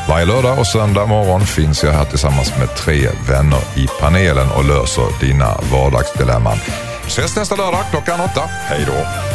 Varje 0.10 0.26
lördag 0.26 0.60
och 0.60 0.68
söndag 0.68 1.06
morgon 1.06 1.42
finns 1.42 1.84
jag 1.84 1.92
här 1.92 2.06
tillsammans 2.06 2.58
med 2.58 2.76
tre 2.76 3.10
vänner 3.28 3.62
i 3.76 3.88
panelen 4.00 4.48
och 4.52 4.66
löser 4.66 5.20
dina 5.20 5.58
vardagsdilemman. 5.72 6.58
Ses 7.08 7.36
nästa 7.36 7.56
lördag 7.56 7.84
klockan 7.92 8.22
åtta. 8.22 8.42
Hej 8.48 8.86
då! 8.88 9.35